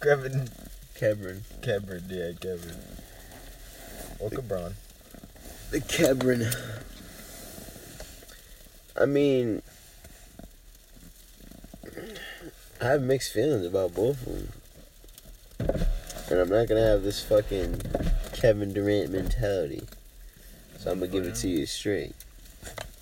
[0.00, 0.48] Kevin
[0.94, 1.40] Kebron.
[1.60, 2.76] Kevin, yeah, Kevin.
[4.20, 4.74] Or Cabron.
[5.70, 6.54] The Kebron.
[8.96, 9.62] I mean,
[12.80, 14.52] I have mixed feelings about both of them.
[16.30, 17.82] And I'm not to have this fucking
[18.32, 19.82] Kevin Durant mentality.
[20.84, 22.14] So I'm going to give it to you straight.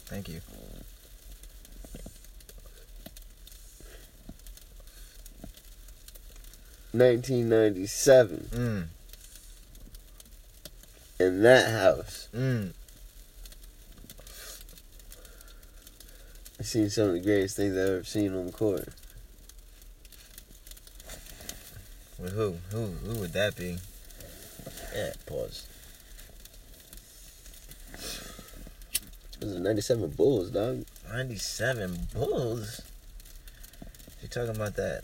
[0.07, 0.41] Thank you.
[6.93, 8.87] Nineteen ninety seven Mm,
[11.19, 12.29] in that house.
[12.35, 12.73] mm.
[16.61, 18.89] I've seen some of the greatest things I've ever seen on the court.
[22.19, 22.59] With who?
[22.71, 22.87] Who?
[23.05, 23.79] Who would that be?
[24.95, 25.15] Yeah.
[25.27, 25.67] Pause.
[29.43, 30.85] It was the ninety seven Bulls, dog.
[31.13, 32.81] Ninety-seven Bulls.
[34.23, 35.03] You talking about that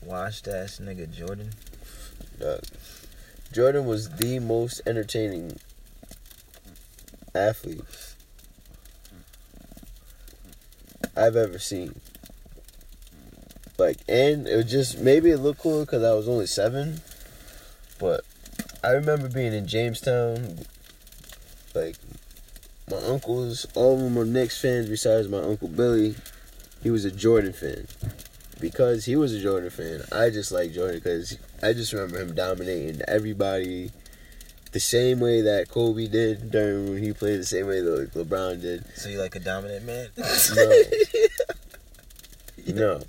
[0.00, 1.50] washed ass nigga Jordan?
[2.38, 2.60] Dog.
[3.52, 5.58] Jordan was the most entertaining
[7.34, 7.82] athlete
[11.16, 12.00] I've ever seen.
[13.76, 17.00] Like, and it was just maybe it looked cool because I was only seven,
[17.98, 18.20] but
[18.84, 20.60] I remember being in Jamestown.
[21.74, 21.96] Like,
[22.90, 26.14] my uncles, all of them are Knicks fans besides my uncle Billy.
[26.82, 27.86] He was a Jordan fan.
[28.60, 32.34] Because he was a Jordan fan, I just like Jordan because I just remember him
[32.34, 33.90] dominating everybody
[34.72, 38.60] the same way that Kobe did during when he played the same way that LeBron
[38.60, 38.84] did.
[38.96, 40.08] So you like a dominant man?
[40.54, 40.82] No.
[42.66, 43.00] No.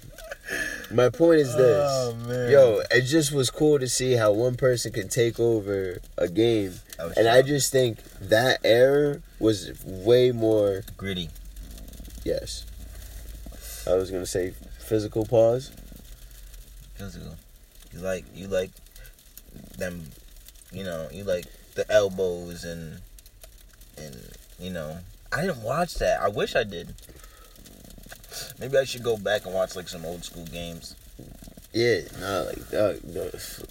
[0.91, 1.87] My point is this.
[1.89, 2.51] Oh man.
[2.51, 6.73] Yo, it just was cool to see how one person can take over a game.
[7.17, 11.29] And I just think that era was way more gritty.
[12.23, 12.65] Yes.
[13.87, 15.71] I was gonna say physical pause.
[16.95, 17.35] Physical.
[17.91, 18.71] You like you like
[19.77, 20.03] them.
[20.71, 22.99] You know you like the elbows and
[23.97, 24.15] and
[24.59, 24.99] you know
[25.31, 26.21] I didn't watch that.
[26.21, 26.93] I wish I did.
[28.59, 30.95] Maybe I should go back and watch like some old school games.
[31.73, 32.93] Yeah, nah, like uh,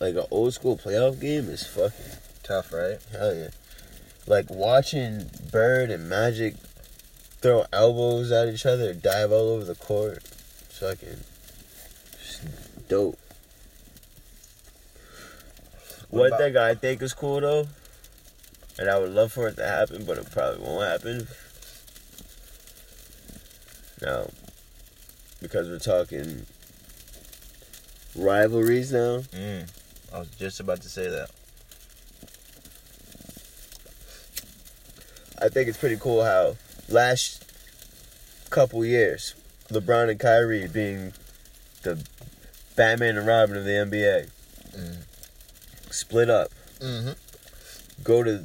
[0.01, 2.99] like an old school playoff game is fucking Tough, right?
[3.13, 3.51] hell yeah.
[4.27, 6.55] Like watching Bird and Magic
[7.41, 11.21] throw elbows at each other, dive all over the court, fucking
[12.89, 13.19] dope.
[16.11, 17.69] What thing I think is cool though,
[18.79, 21.27] and I would love for it to happen, but it probably won't happen.
[24.03, 24.31] Now,
[25.41, 26.47] because we're talking
[28.17, 29.69] rivalries now, Mm.
[30.13, 31.31] I was just about to say that.
[35.43, 36.57] I think it's pretty cool how
[36.89, 37.45] last
[38.51, 39.35] couple years,
[39.71, 41.13] LeBron and Kyrie being
[41.83, 42.05] the
[42.77, 44.29] Batman and Robin of the NBA,
[44.77, 44.97] Mm.
[45.91, 46.51] split up,
[46.81, 47.13] Mm-hmm.
[48.05, 48.45] go to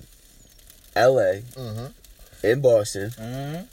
[0.96, 1.86] LA Mm-hmm.
[2.48, 3.64] in Boston Mm-hmm.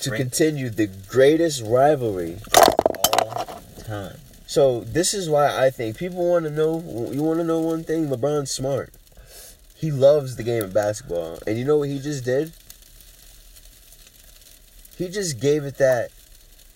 [0.00, 2.38] to continue the greatest rivalry.
[2.54, 4.18] All time.
[4.46, 6.80] So this is why I think people want to know.
[7.12, 8.08] You want to know one thing?
[8.08, 8.92] LeBron's smart.
[9.78, 12.52] He loves the game of basketball, and you know what he just did?
[14.96, 16.10] He just gave it that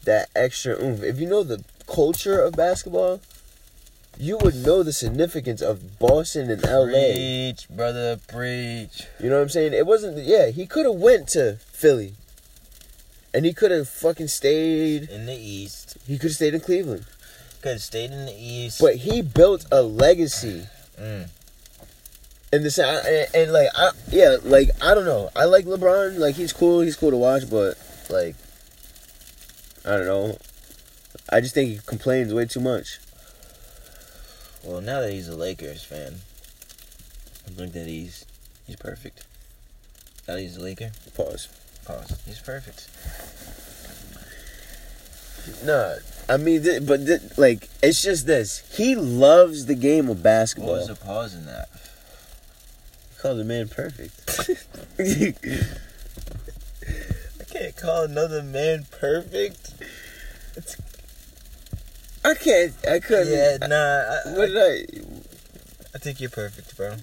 [0.04, 1.02] that extra oomph.
[1.02, 3.20] If you know the culture of basketball,
[4.16, 6.84] you would know the significance of Boston and LA.
[7.12, 9.02] Preach, brother, preach.
[9.18, 9.72] You know what I'm saying?
[9.72, 10.18] It wasn't.
[10.18, 12.14] Yeah, he could have went to Philly,
[13.34, 15.10] and he could have fucking stayed.
[15.10, 15.96] In the East.
[16.06, 17.06] He could have stayed in Cleveland,
[17.62, 18.80] Could have stayed in the East.
[18.80, 20.68] but he built a legacy.
[21.00, 21.28] Mm.
[22.52, 25.30] And this, and, and like, I, yeah, like I don't know.
[25.34, 26.18] I like LeBron.
[26.18, 26.80] Like he's cool.
[26.80, 27.78] He's cool to watch, but
[28.10, 28.36] like,
[29.86, 30.36] I don't know.
[31.30, 32.98] I just think he complains way too much.
[34.62, 36.16] Well, now that he's a Lakers fan,
[37.46, 38.26] I think that he's
[38.66, 39.24] he's perfect.
[40.28, 41.48] Now that he's a Laker, Pause.
[41.86, 42.20] pause.
[42.26, 42.86] He's perfect.
[45.64, 45.96] No,
[46.28, 48.62] I mean, th- but th- like, it's just this.
[48.76, 50.74] He loves the game of What basketball.
[50.74, 51.68] was the pause in that?
[53.22, 54.18] Called the man perfect.
[57.40, 59.74] I can't call another man perfect.
[62.24, 62.74] I can't.
[62.84, 63.32] I couldn't.
[63.32, 63.76] Yeah, nah.
[63.76, 64.86] I, What did I, I?
[65.94, 66.96] I think you're perfect, bro.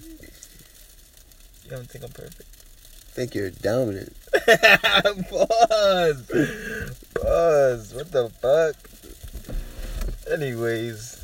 [1.64, 2.42] You don't think I'm perfect?
[2.42, 4.14] I think you're dominant.
[5.30, 6.26] Pause.
[7.14, 7.94] Pause.
[7.94, 8.76] What the fuck?
[10.30, 11.19] Anyways,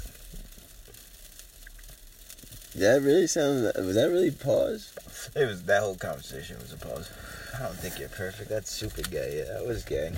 [2.81, 3.65] that really sound?
[3.77, 4.93] Was that really pause?
[5.35, 7.11] it was that whole conversation was a pause.
[7.55, 8.49] I don't think you're perfect.
[8.49, 9.39] That's super gay.
[9.39, 10.13] Yeah, that was gay.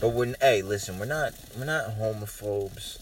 [0.00, 2.98] But when hey, listen, we're not we're not homophobes.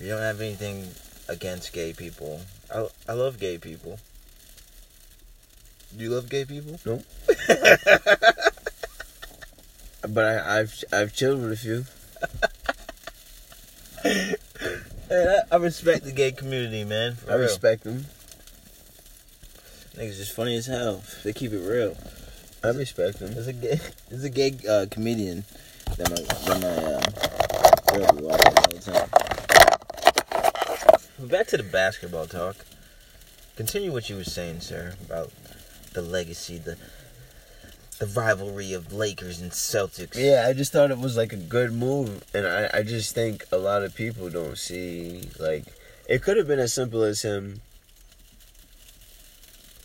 [0.00, 0.88] We don't have anything
[1.28, 2.42] against gay people.
[2.74, 3.98] I I love gay people.
[5.96, 6.78] Do you love gay people?
[6.84, 7.02] Nope.
[10.06, 11.84] But I, I've I've chilled with a few.
[15.08, 17.16] Hey, I, I respect the gay community, man.
[17.26, 17.42] I real.
[17.44, 18.04] respect them.
[19.96, 21.02] Niggas just funny as hell.
[21.24, 21.96] They keep it real.
[22.62, 23.32] I respect them.
[23.32, 25.44] There's a gay, there's a gay uh, comedian
[25.96, 27.00] that my that my uh,
[27.96, 29.08] girl all the time.
[31.26, 32.56] Back to the basketball talk.
[33.56, 35.32] Continue what you were saying, sir, about
[35.94, 36.76] the legacy, the
[37.98, 40.14] the rivalry of Lakers and Celtics.
[40.16, 43.44] Yeah, I just thought it was like a good move, and I, I just think
[43.50, 45.64] a lot of people don't see like
[46.08, 47.60] it could have been as simple as him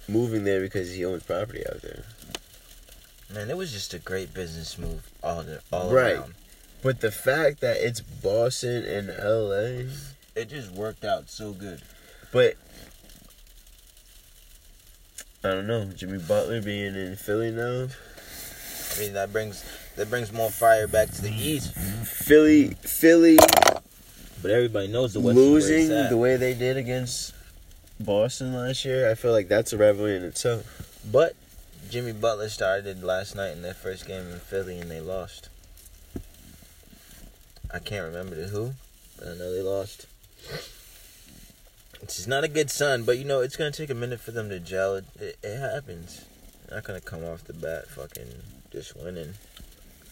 [0.08, 2.04] moving there because he owns property out there.
[3.34, 6.18] Man, it was just a great business move all the, all Right.
[6.18, 6.36] around.
[6.84, 9.86] But the fact that it's Boston and LA,
[10.36, 11.82] It just worked out so good.
[12.32, 12.56] but
[15.46, 17.88] I don't know, Jimmy Butler being in Philly now,
[18.96, 19.66] I mean, that brings
[19.98, 21.74] that brings more fire back to the East.
[21.76, 23.38] Philly, Philly
[24.42, 26.10] But everybody knows the West losing is where it's at.
[26.10, 27.34] the way they did against
[28.00, 31.02] Boston last year, I feel like that's a rivalry in itself.
[31.12, 31.36] But
[31.90, 35.50] Jimmy Butler started last night in their first game in Philly and they lost.
[37.74, 38.74] I can't remember the who,
[39.20, 40.06] but I know they lost.
[42.04, 44.50] It's not a good sign, but you know it's gonna take a minute for them
[44.50, 44.96] to gel.
[44.96, 46.26] It, it, it happens.
[46.68, 48.28] They're not gonna come off the bat fucking
[48.72, 49.36] just winning.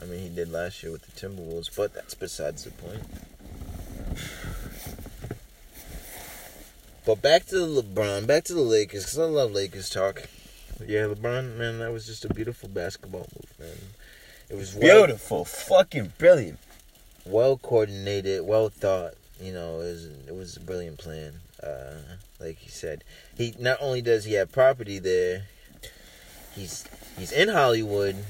[0.01, 3.03] I mean, he did last year with the Timberwolves, but that's besides the point.
[7.05, 10.23] But back to the LeBron, back to the Lakers, because I love Lakers talk.
[10.87, 13.77] Yeah, LeBron, man, that was just a beautiful basketball move, man.
[14.49, 16.59] It was well, Beautiful, fucking brilliant.
[17.25, 19.15] well coordinated, well thought.
[19.41, 21.33] You know, it was, it was a brilliant plan.
[21.63, 22.01] Uh,
[22.39, 23.03] like he said,
[23.37, 25.43] he not only does he have property there,
[26.53, 26.85] he's
[27.17, 28.25] he's in Hollywood.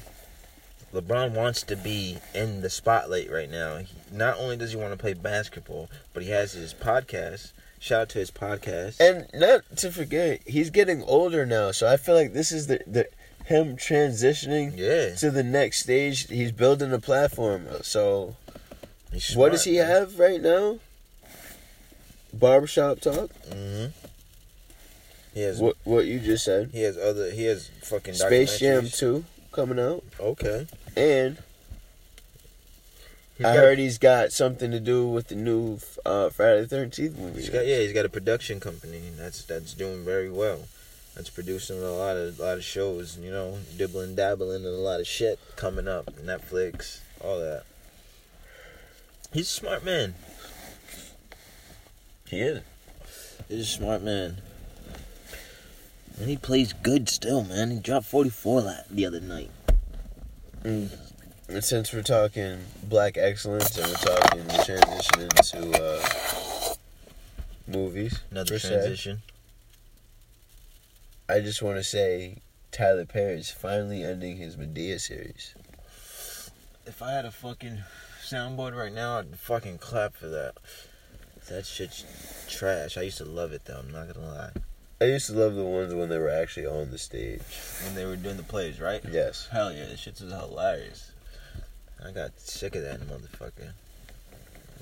[0.94, 3.78] LeBron wants to be in the spotlight right now.
[3.78, 7.54] He, not only does he want to play basketball, but he has his podcast.
[7.80, 9.00] Shout out to his podcast.
[9.00, 12.82] And not to forget, he's getting older now, so I feel like this is the,
[12.86, 13.08] the
[13.46, 16.28] him transitioning yeah, to the next stage.
[16.28, 17.68] He's building a platform.
[17.82, 18.36] So
[19.34, 19.88] what does he man.
[19.88, 20.80] have right now?
[22.34, 23.30] Barbershop talk.
[23.50, 23.88] Mm-hmm.
[25.34, 26.70] He has What what you just said.
[26.74, 30.68] he has other he has fucking Space Jam two coming out, Okay.
[30.96, 31.38] and
[33.38, 37.18] He's I heard he's got something to do with the new uh, Friday the Thirteenth
[37.18, 37.40] movie.
[37.40, 40.68] He's got yeah, he's got a production company that's that's doing very well.
[41.16, 44.70] That's producing a lot of a lot of shows, you know, dibbling dabbling and a
[44.78, 46.06] lot of shit coming up.
[46.24, 47.64] Netflix, all that.
[49.34, 50.14] He's a smart man.
[52.32, 52.62] He is.
[53.50, 54.38] He's a smart man.
[56.18, 57.72] And he plays good still, man.
[57.72, 59.52] He dropped forty four the other night.
[60.64, 60.90] And
[61.60, 66.74] since we're talking black excellence and we're talking transition into uh,
[67.68, 69.22] movies, Another per se, transition.
[71.28, 72.38] I just want to say
[72.72, 75.54] Tyler Perry's finally ending his Madea series.
[76.86, 77.80] If I had a fucking
[78.24, 80.56] soundboard right now, I'd fucking clap for that.
[81.50, 82.06] That shit's
[82.50, 82.98] trash.
[82.98, 83.80] I used to love it though.
[83.80, 84.52] I'm not gonna lie.
[85.02, 87.42] I used to love the ones when they were actually on the stage.
[87.84, 89.02] When they were doing the plays, right?
[89.12, 89.48] Yes.
[89.52, 91.12] Hell yeah, this shit was hilarious.
[92.06, 93.72] I got sick of that motherfucker.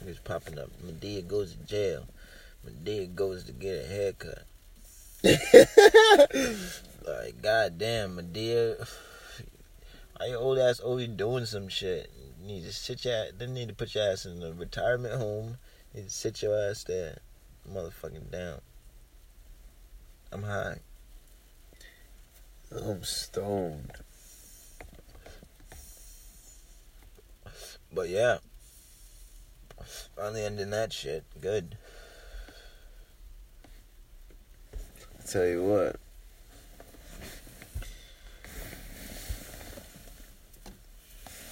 [0.01, 0.69] He was popping up.
[0.85, 2.05] Madea goes to jail.
[2.67, 4.43] Madea goes to get a haircut.
[7.09, 8.87] Like, goddamn, Madea.
[10.19, 12.11] Are your old ass always doing some shit?
[12.39, 15.57] You need to sit your Didn't need to put your ass in a retirement home.
[15.93, 17.17] You sit your ass there,
[17.71, 18.61] motherfucking down.
[20.31, 20.79] I'm high.
[22.71, 23.91] I'm stoned.
[27.91, 28.37] But yeah.
[30.15, 31.23] Finally ending that shit.
[31.41, 31.77] Good.
[35.27, 35.95] Tell you what.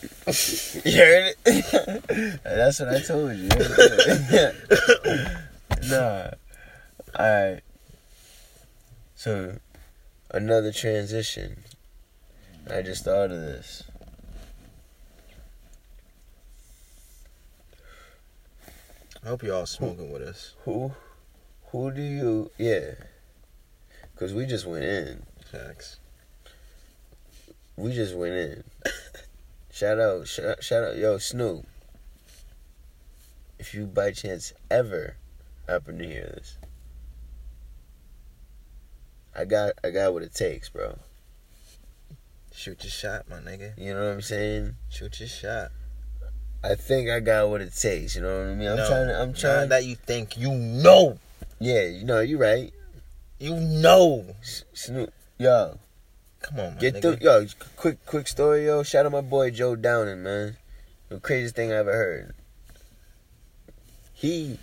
[0.03, 2.41] You heard it?
[2.43, 3.49] That's what I told you.
[5.89, 6.31] nah.
[7.17, 7.63] Alright.
[9.15, 9.57] So,
[10.31, 11.63] another transition.
[12.69, 13.83] I just thought of this.
[19.23, 20.53] I hope you're all smoking with us.
[20.65, 20.91] Who,
[21.71, 22.91] who do you, yeah.
[24.13, 25.23] Because we just went in.
[25.51, 25.97] Facts.
[27.75, 28.63] We just went in.
[29.77, 31.65] shout out, shout, shout out, yo, Snoop.
[33.59, 35.15] If you by chance ever
[35.67, 36.57] happen to hear this,
[39.35, 40.97] I got, I got what it takes, bro.
[42.53, 43.77] Shoot your shot, my nigga.
[43.77, 44.75] You know what I'm saying?
[44.89, 45.69] Shoot your shot.
[46.63, 48.15] I think I got what it takes.
[48.15, 48.67] You know what I mean?
[48.67, 49.07] I'm No, trying.
[49.07, 49.69] To, I'm trying.
[49.69, 51.19] that you think you know.
[51.59, 52.73] yeah, you know, you right.
[53.39, 54.25] You know.
[54.73, 55.77] Snoop, yo,
[56.47, 57.01] Come on, get nigga.
[57.01, 57.45] through, yo.
[57.75, 58.83] Quick, quick story, yo.
[58.83, 60.57] Shout out my boy Joe Downing, man.
[61.09, 62.35] The craziest thing I ever heard.
[64.13, 64.57] He,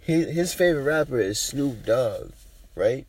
[0.00, 2.32] his his favorite rapper is Snoop Dogg,
[2.74, 3.06] right?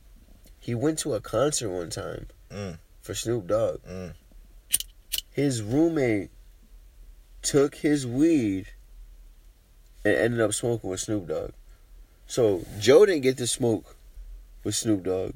[0.60, 2.78] He went to a concert one time Mm.
[3.02, 3.82] for Snoop Dogg.
[3.88, 4.14] Mm.
[5.32, 6.30] His roommate
[7.42, 8.68] took his weed
[10.06, 11.52] and ended up smoking with Snoop Dogg.
[12.28, 13.96] So Joe didn't get to smoke
[14.64, 15.34] with Snoop Dogg,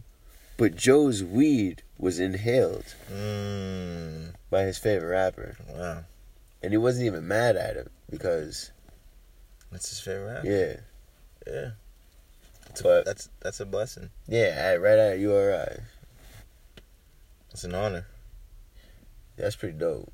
[0.58, 4.34] but Joe's weed was inhaled Mm.
[4.50, 6.04] by his favorite rapper, Wow.
[6.62, 8.72] and he wasn't even mad at him because
[9.72, 10.48] That's his favorite rapper.
[10.48, 10.76] yeah,
[11.52, 11.72] Yeah.
[12.68, 14.10] That's a, that's that's a blessing.
[14.28, 15.82] yeah, right at URI.
[17.52, 18.08] It's an honor.
[19.36, 20.12] That's pretty dope.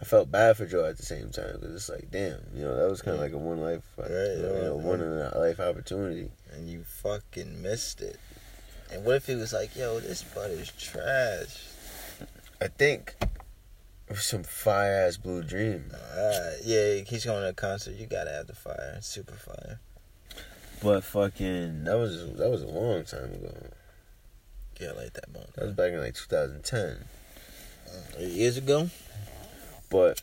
[0.00, 2.76] I felt bad for Joe at the same time because it's like, damn, you know,
[2.76, 5.38] that was kind of like a one life, Right, you know, right, one in a
[5.38, 6.30] life opportunity.
[6.52, 8.18] And you fucking missed it.
[8.92, 11.58] And what if he was like, yo, this butt is trash?
[12.60, 13.28] I think it
[14.10, 15.90] was some fire ass Blue Dream.
[15.92, 17.94] Uh, yeah, he's going to a concert.
[17.96, 18.98] You gotta have the fire.
[19.00, 19.80] Super fire.
[20.82, 23.54] But fucking that was that was a long time ago.
[24.80, 25.46] Yeah, I like that one.
[25.54, 26.98] That was back in like 2010.
[28.18, 28.90] Eight years ago,
[29.88, 30.20] But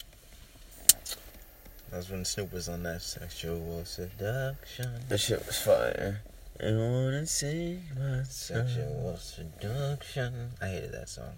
[1.89, 4.91] that's when Snoop was on that sexual seduction.
[5.07, 6.22] that shit was fire.
[6.64, 8.24] I wanna sing my.
[8.24, 10.51] Sexual seduction.
[10.62, 11.34] I hated that song.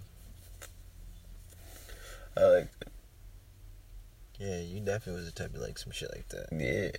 [2.36, 2.68] I like
[4.40, 6.48] Yeah, you definitely was the type to like some shit like that.
[6.52, 6.92] yeah.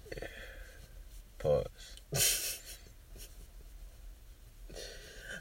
[1.39, 2.61] Pause.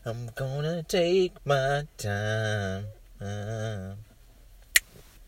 [0.06, 2.88] I'm gonna take my time.
[3.22, 3.94] Uh,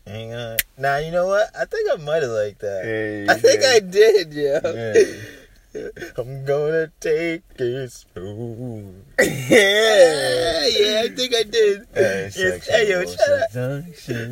[0.06, 0.58] hang on.
[0.76, 1.48] Nah, you know what?
[1.58, 2.84] I think I might have liked that.
[3.26, 3.64] Yeah, I think.
[3.64, 4.60] I did, yo.
[4.62, 5.02] Yeah.
[6.18, 9.04] I'm gonna take it smooth.
[9.18, 10.66] yeah.
[10.66, 11.86] Yeah, I think I did.
[11.94, 13.84] Hey, hey, yo, shout out,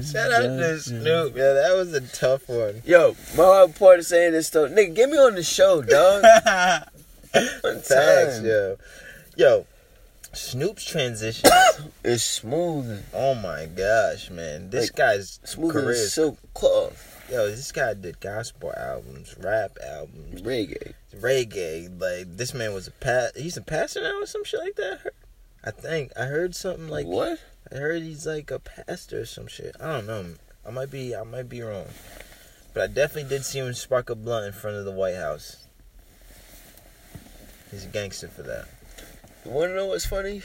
[0.04, 1.36] shout out to Snoop.
[1.36, 2.82] Yeah, that was a tough one.
[2.84, 6.22] Yo, my hard part of saying this stuff, nigga, get me on the show, dog.
[7.32, 8.76] Thanks, yo.
[9.36, 9.66] Yo,
[10.32, 11.50] Snoop's transition.
[12.06, 14.68] It's smooth, oh my gosh, man.
[14.68, 19.34] This Like, guy's smooth career as is silk cloth, Yo, this guy did gospel albums,
[19.40, 20.92] rap albums, reggae.
[21.20, 22.00] Reggae.
[22.00, 25.12] Like this man was a pa- he's a pastor now or some shit like that.
[25.64, 27.38] I think I heard something like what?
[27.72, 29.74] I heard he's like a pastor or some shit.
[29.80, 30.34] I don't know.
[30.66, 31.86] I might be I might be wrong,
[32.72, 35.64] but I definitely did see him spark a blunt in front of the White House.
[37.70, 38.66] He's a gangster for that.
[39.44, 40.42] You want to know what's funny?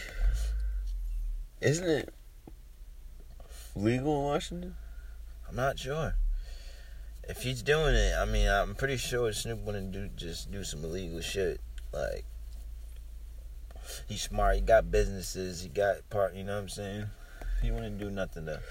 [1.61, 2.13] Isn't it
[3.75, 4.75] legal in Washington?
[5.47, 6.15] I'm not sure.
[7.29, 10.83] If he's doing it, I mean, I'm pretty sure Snoop wouldn't do just do some
[10.83, 11.61] illegal shit.
[11.93, 12.25] Like,
[14.07, 14.55] he's smart.
[14.55, 15.61] He got businesses.
[15.61, 16.33] He got part.
[16.33, 17.05] You know what I'm saying?
[17.61, 18.61] He wouldn't do nothing to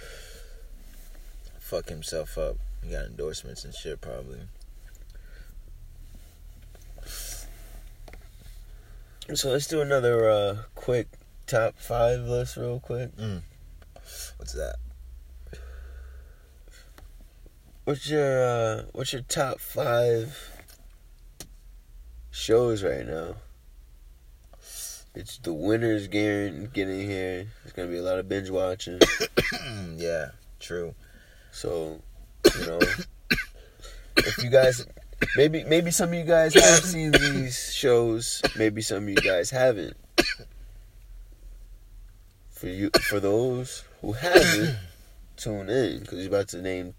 [1.60, 2.56] fuck himself up.
[2.82, 4.40] He got endorsements and shit, probably.
[9.34, 11.06] So let's do another uh, quick
[11.46, 13.10] top five list, real quick.
[14.36, 14.76] What's that?
[17.88, 20.38] What's your uh, what's your top five
[22.30, 23.36] shows right now?
[25.14, 27.46] It's the winners getting getting here.
[27.62, 29.00] There's gonna be a lot of binge watching.
[29.96, 30.94] yeah, true.
[31.50, 32.02] So,
[32.58, 32.78] you know,
[34.18, 34.86] if you guys,
[35.38, 39.48] maybe maybe some of you guys have seen these shows, maybe some of you guys
[39.48, 39.96] haven't.
[42.50, 44.76] For you, for those who haven't,
[45.38, 46.92] tune in because you're about to name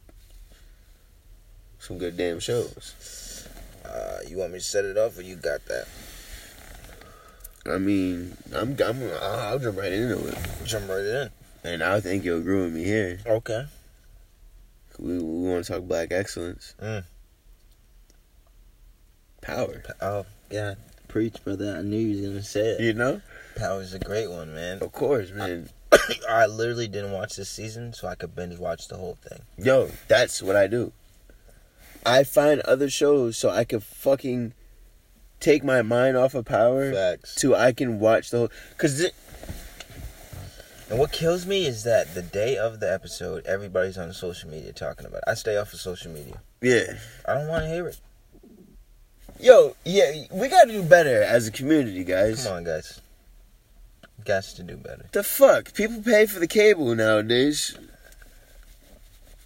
[1.80, 3.48] some good damn shows.
[3.86, 5.88] Uh, you want me to set it off, or you got that?
[7.66, 11.30] I mean, I'm, I'm I'll jump right into it, Jump right in.
[11.64, 13.20] and I think you'll agree with me here.
[13.26, 13.66] Okay.
[14.98, 17.04] We we want to talk black excellence, Mm.
[19.42, 19.84] power.
[20.02, 20.76] Oh, yeah.
[21.08, 21.76] Preach, brother.
[21.78, 22.82] I knew you was gonna say it.
[22.82, 23.22] You know,
[23.56, 24.80] Power's a great one, man.
[24.82, 25.70] of course, man.
[26.30, 29.40] I literally didn't watch this season, so I could binge watch the whole thing.
[29.58, 30.92] Yo, that's what I do.
[32.06, 34.54] I find other shows so I can fucking
[35.40, 37.40] take my mind off of power Facts.
[37.42, 38.52] so I can watch the whole.
[38.78, 39.14] Cause it,
[40.90, 44.74] And what kills me is that the day of the episode, everybody's on social media
[44.74, 45.24] talking about it.
[45.28, 46.42] I stay off of social media.
[46.62, 46.94] yeah,
[47.28, 48.00] I don't want to hear it.
[49.40, 52.44] yo, yeah, we got to do better as a community, guys.
[52.46, 53.02] Come on, guys.
[54.26, 55.06] Got to do better.
[55.14, 57.78] The fuck, people pay for the cable nowadays.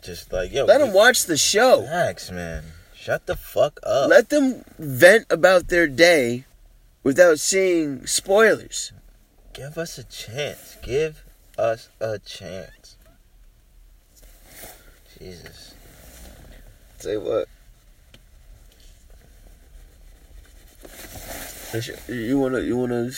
[0.03, 0.65] Just like, yo.
[0.65, 1.81] Let them watch the show.
[1.81, 2.63] Relax, man.
[2.93, 4.09] Shut the fuck up.
[4.09, 6.45] Let them vent about their day
[7.03, 8.91] without seeing spoilers.
[9.53, 10.77] Give us a chance.
[10.81, 11.23] Give
[11.57, 12.97] us a chance.
[15.19, 15.73] Jesus.
[16.99, 17.47] Say what?
[22.07, 22.59] You wanna?
[22.59, 23.09] You wanna?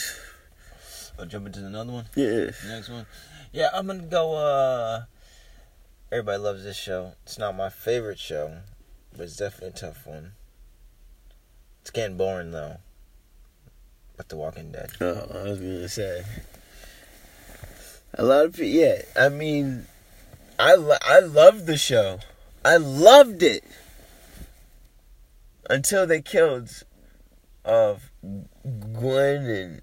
[1.19, 2.05] I'll jump into another one.
[2.15, 2.51] Yeah.
[2.67, 3.05] Next one.
[3.51, 4.35] Yeah, I'm gonna go.
[4.35, 5.03] uh
[6.15, 7.11] Everybody loves this show.
[7.23, 8.59] It's not my favorite show,
[9.11, 10.31] but it's definitely a tough one.
[11.81, 12.77] It's getting boring though.
[14.15, 14.91] But The Walking Dead.
[15.01, 16.23] Oh, I was gonna say.
[18.13, 19.01] A lot of people, yeah.
[19.19, 19.87] I mean,
[20.57, 22.19] I lo- I loved the show.
[22.63, 23.65] I loved it
[25.69, 26.81] until they killed
[27.65, 28.09] of
[28.63, 29.81] Glenn and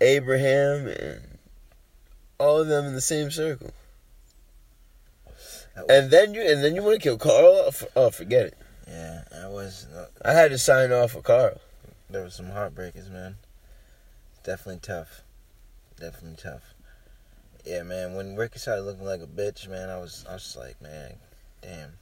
[0.00, 1.38] Abraham and
[2.38, 3.72] all of them in the same circle.
[5.88, 7.64] And then you and then you want to kill Carl?
[7.68, 8.58] Oh, Oh, forget it.
[8.88, 9.86] yeah, I was.
[9.94, 11.60] Uh, I had to sign off for Carl.
[12.10, 13.36] there was some heartbreakers, man.
[14.44, 15.22] Definitely tough.
[15.98, 16.74] Definitely tough.
[17.64, 18.14] Yeah, man.
[18.14, 21.14] When Ricky started looking like a bitch, man, I was, I was just like, man,
[21.62, 21.92] damn.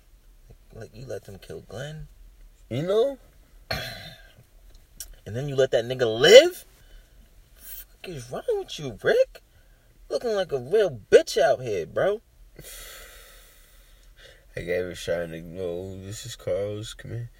[0.74, 2.08] Like you let them kill Glenn,
[2.68, 3.18] You know?
[3.70, 6.64] and then you let that nigga live.
[7.54, 9.40] Fuck is wrong with you, Rick?
[10.08, 12.20] Looking like a real bitch out here, bro.
[14.56, 17.30] I gave it trying to go, this is Carl's, come here.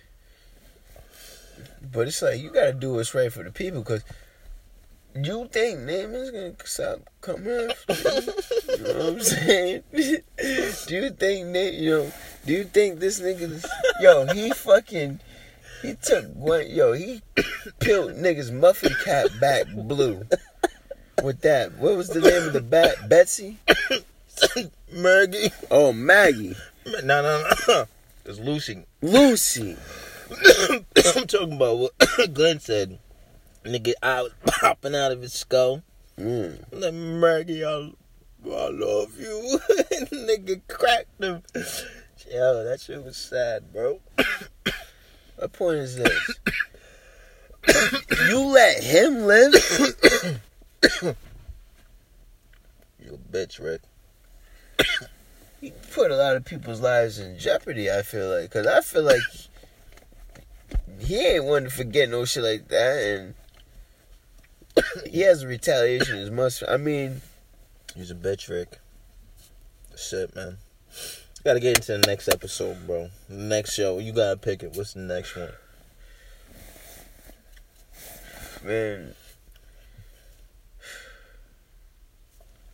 [1.92, 4.02] But it's like, you gotta do what's right for the people, because
[5.14, 8.76] you think Naaman's gonna stop coming after you?
[8.76, 9.82] You know what I'm saying?
[9.94, 10.18] Do
[10.86, 11.74] do you think Nate?
[11.74, 12.12] You know?
[12.46, 13.62] Do you think this nigga?
[14.00, 15.20] Yo, he fucking.
[15.82, 16.70] He took one.
[16.70, 17.20] Yo, he
[17.80, 20.24] peeled niggas muffin cap back blue.
[21.22, 22.94] With that, what was the name of the bat?
[23.08, 23.58] Betsy.
[24.92, 25.52] Maggie.
[25.70, 26.56] Oh, Maggie.
[26.86, 27.84] No, no, no.
[28.24, 28.84] It's Lucy.
[29.00, 29.76] Lucy.
[31.16, 31.92] I'm talking about what
[32.34, 33.00] Glenn said.
[33.64, 35.82] Nigga, I was popping out of his skull.
[36.16, 36.64] Mm.
[36.70, 39.58] Like, Maggie, I, I love you.
[40.12, 41.42] nigga cracked him.
[42.30, 43.98] Yo, that shit was sad, bro.
[45.36, 46.36] What point is this?
[48.28, 49.54] you let him live?
[53.00, 53.82] You bitch, Rick.
[55.62, 57.90] He put a lot of people's lives in jeopardy.
[57.90, 59.22] I feel like, cause I feel like
[60.98, 63.34] he ain't one to forget no shit like that,
[64.76, 66.62] and he has a retaliation as much.
[66.68, 67.22] I mean,
[67.94, 68.78] He's a bitch, Rick.
[69.90, 70.56] That's it, man.
[71.44, 73.10] Gotta get into the next episode, bro.
[73.28, 73.98] Next show.
[73.98, 74.74] You gotta pick it.
[74.74, 75.50] What's the next one?
[78.64, 79.14] man,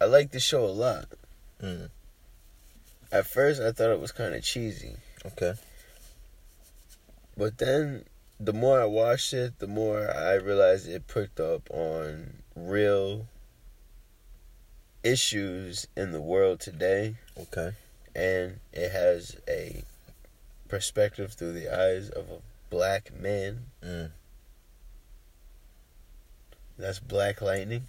[0.01, 1.07] I like the show a lot.
[1.63, 1.89] Mm.
[3.11, 5.55] At first, I thought it was kind of cheesy, Okay.
[7.37, 8.05] but then
[8.39, 13.27] the more I watched it, the more I realized it picked up on real
[15.03, 17.17] issues in the world today.
[17.39, 17.73] Okay.
[18.15, 19.85] and it has a
[20.69, 22.39] perspective through the eyes of a
[22.69, 23.67] black man.
[23.83, 24.11] Mm.
[26.77, 27.87] That's Black Lightning.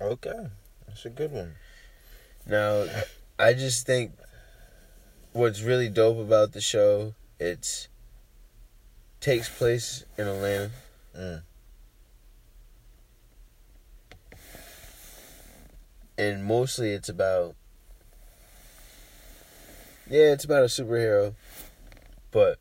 [0.00, 0.48] Okay.
[0.88, 1.54] That's a good one.
[2.46, 2.84] Now,
[3.38, 4.12] I just think
[5.32, 7.88] what's really dope about the show, it's
[9.20, 10.70] takes place in Atlanta.
[11.16, 11.42] Mm.
[16.18, 17.54] And mostly it's about
[20.08, 21.34] Yeah, it's about a superhero.
[22.30, 22.58] But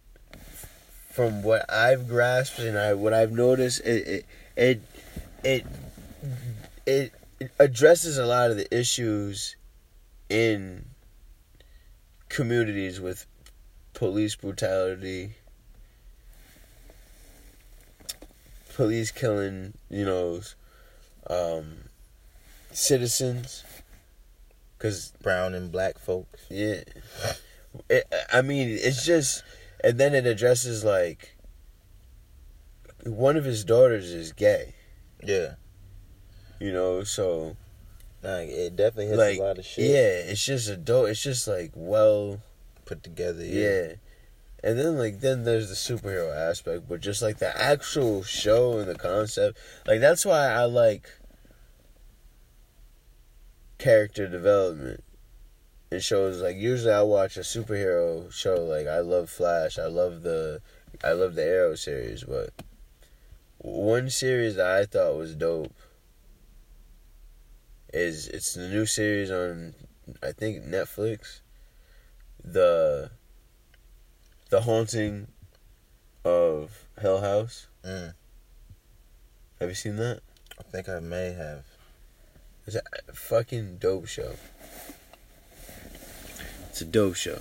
[1.11, 4.81] from what I've grasped and I what I've noticed it it
[5.43, 5.65] it
[6.85, 9.55] it, it addresses a lot of the issues
[10.29, 10.85] in
[12.29, 13.25] communities with
[13.93, 15.31] police brutality
[18.75, 20.39] police killing you know
[21.29, 21.79] um
[22.71, 23.63] citizens
[24.77, 26.45] because Brown and black folks.
[26.49, 26.81] yeah
[27.89, 29.43] it, i mean it's just
[29.83, 31.35] and then it addresses like
[33.05, 34.73] one of his daughters is gay
[35.23, 35.55] Yeah.
[36.59, 37.57] you know so
[38.21, 41.23] Like it definitely hits like a lot of shit yeah it's just a dope it's
[41.23, 42.41] just like well
[42.85, 43.45] put together.
[43.45, 43.61] yeah.
[43.61, 43.93] Yeah.
[44.63, 48.89] and then like then there's the superhero aspect but just like the actual show and
[48.89, 49.57] the concept
[49.87, 51.09] like that's why i like
[53.77, 55.01] character development
[55.91, 60.23] in shows like usually i watch a superhero show like i love flash i love
[60.23, 60.61] the
[61.03, 62.49] i love the arrow series but
[63.59, 65.71] one series that i thought was dope
[67.93, 69.73] is it's the new series on
[70.23, 71.41] i think netflix.
[72.43, 73.11] The
[74.49, 75.27] the haunting
[76.25, 77.67] of Hill House.
[77.85, 78.13] Mm.
[79.59, 80.21] have you seen that?
[80.59, 81.65] I think I may have.
[82.65, 84.33] it's a fucking dope show.
[86.69, 87.39] It's a dope show.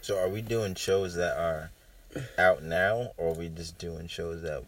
[0.00, 1.70] So are we doing shows that are
[2.38, 4.64] out now, or are we just doing shows that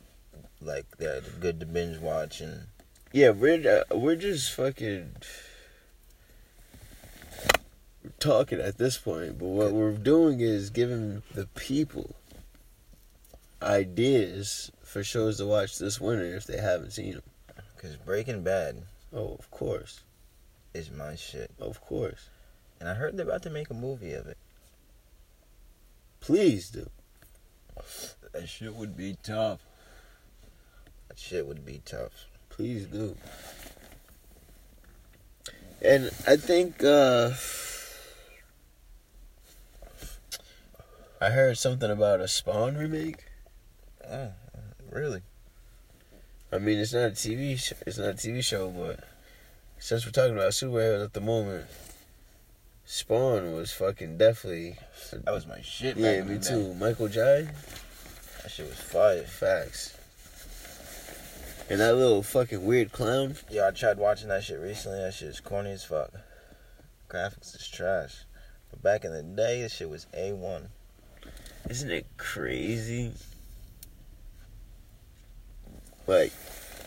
[0.60, 2.66] like that are good to binge watch and
[3.14, 5.14] Yeah, we're uh, we're just fucking
[8.18, 12.16] talking at this point, but what we're doing is giving the people
[13.62, 17.22] ideas for shows to watch this winter if they haven't seen them.
[17.76, 20.00] because Breaking Bad Oh, of course,
[20.74, 22.30] is my shit, of course.
[22.80, 24.38] and I heard they're about to make a movie of it.
[26.18, 26.90] Please do.
[28.32, 29.60] That shit would be tough.
[31.06, 32.26] That shit would be tough.
[32.56, 33.16] Please do.
[35.82, 37.32] And I think uh
[41.20, 43.24] I heard something about a Spawn remake.
[44.08, 44.28] Oh,
[44.88, 45.22] really?
[46.52, 47.58] I mean, it's not a TV.
[47.58, 49.00] Sh- it's not a TV show, but
[49.78, 51.66] since we're talking about superheroes at the moment,
[52.84, 54.76] Spawn was fucking definitely.
[55.12, 55.96] That was my shit.
[55.96, 56.74] Yeah, me too.
[56.74, 57.48] Michael J.
[58.42, 59.24] That shit was fire.
[59.24, 59.98] Facts.
[61.70, 63.36] And that little fucking weird clown.
[63.50, 64.98] Yeah, I tried watching that shit recently.
[64.98, 66.10] That shit is corny as fuck.
[67.08, 68.24] Graphics is trash.
[68.70, 70.68] But back in the day, that shit was a one.
[71.68, 73.12] Isn't it crazy?
[76.06, 76.32] Like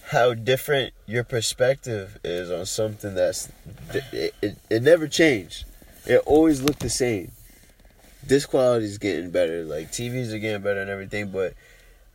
[0.10, 3.50] how different your perspective is on something that's
[3.94, 5.66] it, it, it never changed.
[6.06, 7.32] It always looked the same.
[8.24, 9.64] This quality is getting better.
[9.64, 11.56] Like TVs are getting better and everything, but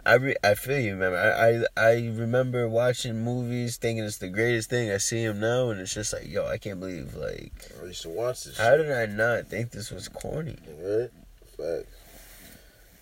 [0.05, 1.14] I re- I feel you, man.
[1.14, 4.90] I, I I remember watching movies, thinking it's the greatest thing.
[4.90, 7.53] I see them now, and it's just like, yo, I can't believe like.
[7.80, 8.59] I used to watch this.
[8.59, 10.57] How did I not think this was corny?
[10.80, 11.11] Right?
[11.57, 11.88] Fact.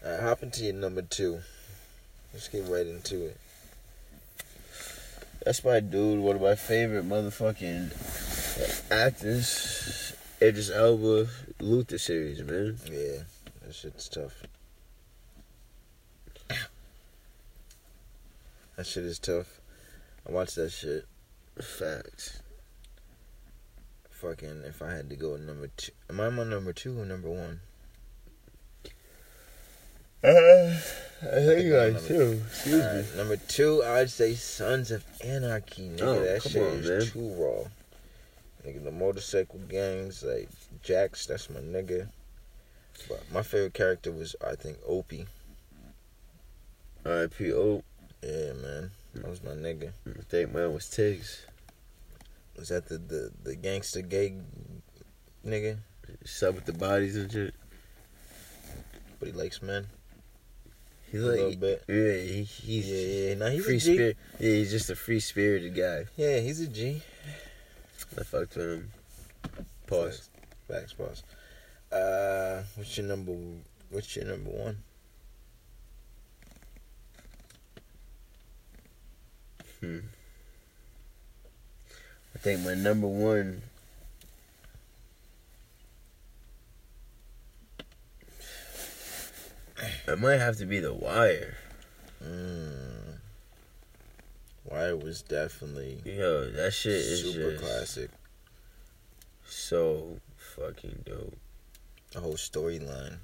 [0.05, 1.40] Alright, hop into your number two.
[2.32, 3.36] Let's get right into it.
[5.44, 6.20] That's my dude.
[6.20, 7.92] One of my favorite motherfucking
[8.90, 10.14] actors.
[10.42, 11.28] Idris Elba,
[11.61, 12.78] Luther series, man.
[12.90, 13.22] Yeah,
[13.62, 14.42] that shit's tough.
[18.81, 19.61] That shit is tough.
[20.26, 21.05] I watched that shit.
[21.61, 22.41] Facts.
[24.09, 25.93] Fucking, if I had to go with number two.
[26.09, 27.61] Am I on number two or number one?
[30.24, 30.81] Uh,
[31.20, 32.41] I think you guys too.
[32.47, 33.18] Excuse me.
[33.18, 36.01] Number two, I'd say Sons of Anarchy, nigga.
[36.01, 37.03] Oh, that shit on, is man.
[37.03, 37.64] too raw.
[38.66, 40.49] Nigga, the motorcycle gangs, like
[40.83, 42.09] Jax, that's my nigga.
[43.11, 45.26] But my favorite character was, I think, Opie.
[47.05, 47.53] R.I.P.
[47.53, 47.83] O.
[48.23, 48.91] Yeah, man.
[49.14, 49.93] That was my nigga.
[50.07, 51.47] I think mine was Tiggs.
[52.59, 54.35] Was that the, the, the gangster gay
[55.47, 55.79] nigga?
[56.25, 57.55] Sub with the bodies and shit.
[59.18, 59.87] But he likes men.
[61.11, 61.83] He's A little bit.
[61.89, 63.35] yeah, he, he's Yeah, yeah.
[63.35, 64.16] Now he's free spirit.
[64.39, 66.05] Yeah, he's just a free spirited guy.
[66.16, 67.03] Yeah, he's a G.
[68.18, 68.91] I fucked with him.
[69.87, 70.29] Pause.
[70.68, 71.23] Facts, pause.
[71.91, 73.33] Uh, what's your number?
[73.91, 74.77] What's your number one?
[79.81, 79.99] Hmm.
[82.35, 83.62] I think my number one.
[90.07, 91.57] It might have to be The Wire.
[92.22, 93.14] Mm.
[94.64, 98.11] Wire was definitely Yo, that shit is super just classic.
[99.47, 101.37] so fucking dope.
[102.12, 103.16] The whole storyline,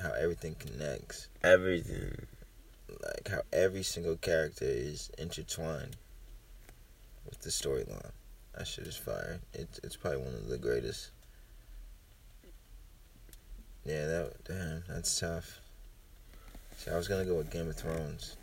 [0.00, 2.14] how everything connects, Everything.
[3.02, 5.96] Like how every single character is intertwined
[7.24, 8.10] with the storyline.
[8.56, 9.40] That shit is fire.
[9.52, 11.10] It's it's probably one of the greatest.
[13.84, 15.60] Yeah, that damn, that's tough.
[16.76, 18.36] See, I was gonna go with Game of Thrones.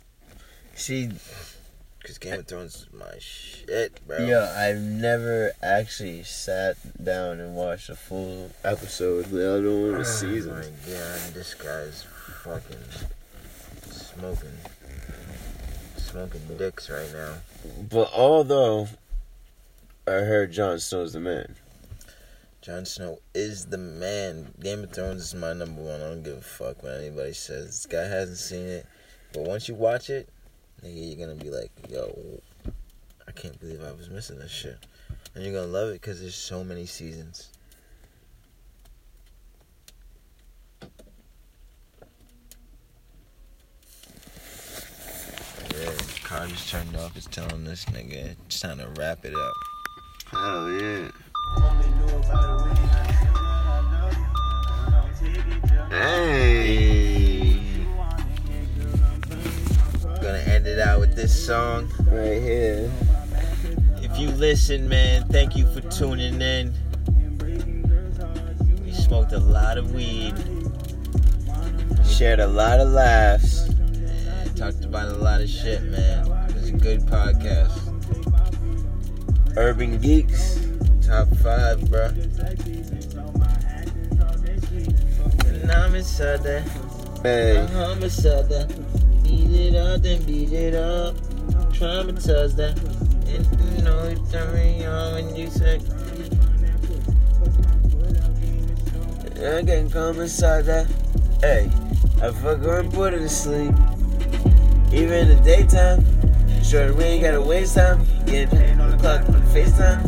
[0.74, 1.10] See,
[2.06, 4.18] Cause Game of Thrones is my shit, bro.
[4.18, 10.04] Yeah, I've never actually sat down and watched a full episode, let alone Oh a
[10.04, 10.52] season.
[10.52, 12.04] Oh my god, this guy's
[12.44, 12.78] fucking
[14.18, 14.58] smoking,
[15.96, 17.34] smoking dicks right now.
[17.90, 18.88] But although
[20.08, 21.56] I heard Jon Snow's the man.
[22.62, 24.52] Jon Snow is the man.
[24.60, 26.00] Game of Thrones is my number one.
[26.00, 27.66] I don't give a fuck what anybody says.
[27.66, 28.86] This guy hasn't seen it,
[29.32, 30.28] but once you watch it,
[30.84, 32.40] nigga, you're gonna be like, yo,
[33.26, 34.78] I can't believe I was missing this shit,
[35.34, 37.50] and you're gonna love it because there's so many seasons.
[45.74, 45.90] Yeah,
[46.26, 47.16] car just turned off.
[47.16, 49.54] It's telling this nigga it's time to wrap it up.
[50.32, 51.08] Hell yeah.
[55.88, 57.60] Hey.
[60.20, 61.88] Gonna end it out with this song.
[62.10, 62.90] Right here.
[64.02, 66.74] If you listen, man, thank you for tuning in.
[68.84, 70.34] We smoked a lot of weed.
[72.04, 73.55] Shared a lot of laughs.
[74.56, 76.26] And talked about a lot of shit, man.
[76.48, 77.76] It was a good podcast.
[79.54, 80.60] Urban Geeks.
[81.06, 82.08] Top five, bro.
[85.68, 86.62] Namisada,
[87.22, 87.66] Hey.
[87.70, 88.66] Namisada.
[89.22, 91.16] Beat it up, then beat it up.
[91.72, 92.78] Traumatize that.
[93.28, 95.80] And you know it's turning on when you say.
[99.36, 100.86] I can come inside that.
[101.42, 101.70] Hey,
[102.22, 103.74] I fuck her and put her to sleep.
[104.92, 106.04] Even in the daytime.
[106.62, 108.04] Sure, we ain't gotta waste time.
[108.26, 110.02] Get on the clock on FaceTime.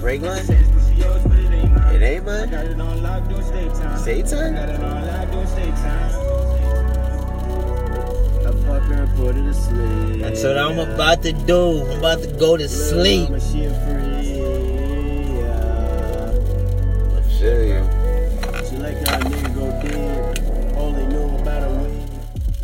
[0.00, 0.44] Break line?
[1.94, 2.48] It ain't mine.
[3.98, 4.56] Stay time?
[8.46, 10.22] I fuck her and put her to sleep.
[10.22, 11.82] That's what I'm about to do.
[11.82, 13.30] I'm about to go to sleep.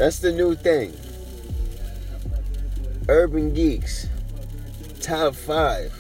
[0.03, 0.93] That's the new thing.
[3.09, 4.09] Urban Geeks.
[5.01, 5.95] Top five.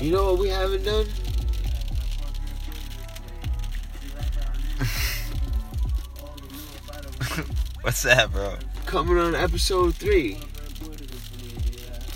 [0.00, 1.04] You know what we haven't done?
[7.82, 8.54] What's that, bro?
[8.86, 10.38] Coming on episode three.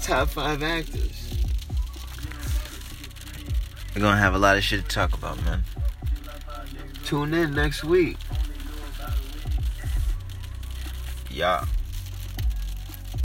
[0.01, 1.43] Top five actors.
[3.95, 5.63] We're gonna have a lot of shit to talk about, man.
[7.11, 8.17] Tune in next week.
[11.29, 11.65] Yeah.